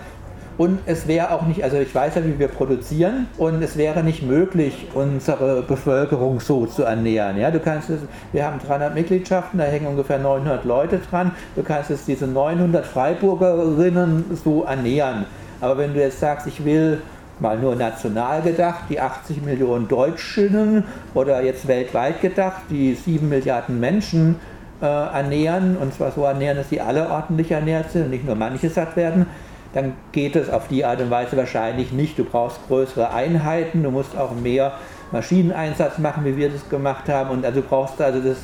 [0.58, 4.02] und es wäre auch nicht, also ich weiß ja, wie wir produzieren und es wäre
[4.02, 7.38] nicht möglich, unsere Bevölkerung so zu ernähren.
[7.38, 8.00] Ja, du kannst es,
[8.32, 11.30] wir haben 300 Mitgliedschaften, da hängen ungefähr 900 Leute dran.
[11.54, 15.26] Du kannst es diese 900 Freiburgerinnen so ernähren.
[15.60, 17.02] Aber wenn du jetzt sagst, ich will
[17.40, 20.84] mal nur national gedacht, die 80 Millionen Deutschinnen
[21.14, 24.36] oder jetzt weltweit gedacht, die 7 Milliarden Menschen
[24.80, 28.34] äh, ernähren, und zwar so ernähren, dass sie alle ordentlich ernährt sind und nicht nur
[28.34, 29.26] manche satt werden,
[29.74, 32.18] dann geht es auf die Art und Weise wahrscheinlich nicht.
[32.18, 34.72] Du brauchst größere Einheiten, du musst auch mehr
[35.12, 37.30] Maschineneinsatz machen, wie wir das gemacht haben.
[37.30, 38.36] Und also brauchst also das,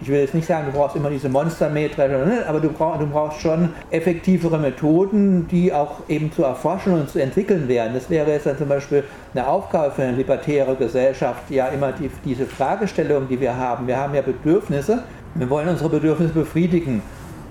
[0.00, 3.06] ich will jetzt nicht sagen, du brauchst immer diese Monstermeter, ne, aber du, brauch, du
[3.06, 7.94] brauchst schon effektivere Methoden, die auch eben zu erforschen und zu entwickeln wären.
[7.94, 9.04] Das wäre jetzt dann zum Beispiel
[9.34, 13.86] eine Aufgabe für eine libertäre Gesellschaft, ja immer die, diese Fragestellung, die wir haben.
[13.86, 15.02] Wir haben ja Bedürfnisse,
[15.34, 17.02] wir wollen unsere Bedürfnisse befriedigen.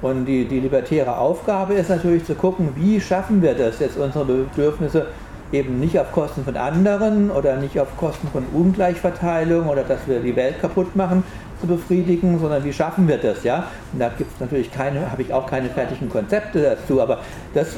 [0.02, 4.26] Und die, die libertäre Aufgabe ist natürlich zu gucken, wie schaffen wir das, jetzt unsere
[4.26, 5.08] Bedürfnisse
[5.52, 10.20] eben nicht auf Kosten von anderen oder nicht auf Kosten von Ungleichverteilung oder dass wir
[10.20, 11.24] die Welt kaputt machen
[11.62, 13.68] zu befriedigen, sondern wie schaffen wir das, ja?
[13.94, 17.20] Und da gibt es natürlich keine, habe ich auch keine fertigen Konzepte dazu, aber
[17.54, 17.78] das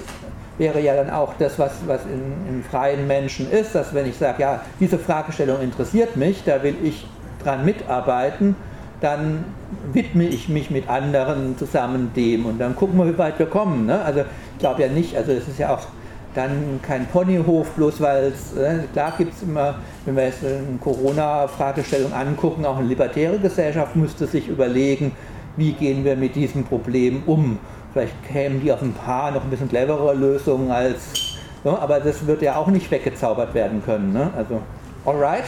[0.57, 4.17] wäre ja dann auch das, was, was in, in freien Menschen ist, dass wenn ich
[4.17, 7.07] sage, ja, diese Fragestellung interessiert mich, da will ich
[7.43, 8.55] dran mitarbeiten,
[8.99, 9.45] dann
[9.93, 13.85] widme ich mich mit anderen zusammen dem und dann gucken wir, wie weit wir kommen.
[13.85, 14.01] Ne?
[14.01, 14.21] Also
[14.53, 15.87] ich glaube ja nicht, also es ist ja auch
[16.35, 19.75] dann kein Ponyhof, bloß weil es, äh, klar gibt es immer,
[20.05, 25.11] wenn wir jetzt eine Corona-Fragestellung angucken, auch eine libertäre Gesellschaft müsste sich überlegen,
[25.57, 27.57] wie gehen wir mit diesem Problem um.
[27.93, 32.25] Vielleicht kämen die auf ein paar noch ein bisschen cleverere Lösungen als, ja, aber das
[32.27, 34.13] wird ja auch nicht weggezaubert werden können.
[34.13, 34.29] Ne?
[34.37, 34.61] Also,
[35.05, 35.45] alright.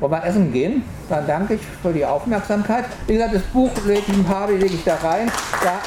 [0.00, 0.82] Wollen wir essen gehen?
[1.08, 2.84] Dann danke ich für die Aufmerksamkeit.
[3.06, 5.30] Wie gesagt, das Buch lege ich ein paar, die lege ich da rein.
[5.62, 5.78] Da